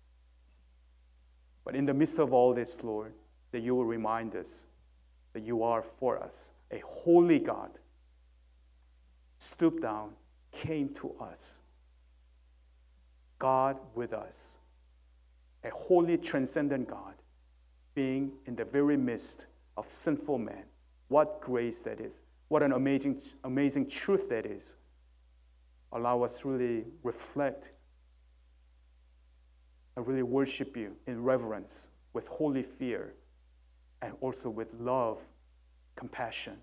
But 1.65 1.77
in 1.77 1.87
the 1.87 1.95
midst 1.95 2.19
of 2.19 2.33
all 2.33 2.53
this, 2.53 2.83
Lord, 2.85 3.15
that 3.53 3.61
you 3.61 3.75
will 3.75 3.87
remind 3.87 4.35
us 4.35 4.67
that 5.33 5.43
you 5.43 5.63
are 5.63 5.83
for 5.83 6.23
us, 6.23 6.53
a 6.75 6.83
holy 6.85 7.39
God, 7.39 7.79
stooped 9.39 9.83
down, 9.83 10.11
came 10.51 10.89
to 10.95 11.15
us. 11.21 11.61
God 13.39 13.79
with 13.95 14.13
us, 14.13 14.59
a 15.63 15.71
holy, 15.71 16.19
transcendent 16.19 16.89
God, 16.89 17.15
being 17.95 18.33
in 18.47 18.57
the 18.57 18.65
very 18.65 18.97
midst 18.97 19.47
of 19.77 19.87
sinful 19.87 20.39
man. 20.39 20.65
What 21.09 21.41
grace 21.41 21.83
that 21.83 22.01
is. 22.01 22.23
What 22.49 22.63
an 22.63 22.73
amazing, 22.73 23.21
amazing 23.45 23.89
truth 23.89 24.29
that 24.31 24.47
is. 24.47 24.77
Allow 25.93 26.23
us 26.23 26.45
really 26.45 26.87
reflect 27.03 27.73
and 29.97 30.07
really 30.07 30.23
worship 30.23 30.77
you 30.77 30.97
in 31.07 31.23
reverence, 31.23 31.91
with 32.13 32.27
holy 32.27 32.63
fear, 32.63 33.15
and 34.03 34.15
also 34.21 34.51
with 34.51 34.73
love, 34.75 35.25
compassion. 35.97 36.59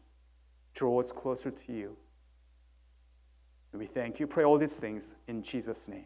Draw 0.73 0.99
us 0.99 1.11
closer 1.11 1.51
to 1.51 1.73
you. 1.73 1.97
We 3.73 3.86
thank 3.86 4.19
you. 4.19 4.27
Pray 4.27 4.43
all 4.43 4.57
these 4.57 4.75
things 4.75 5.15
in 5.27 5.41
Jesus' 5.41 5.88
name. 5.88 6.05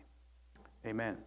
Amen. 0.85 1.17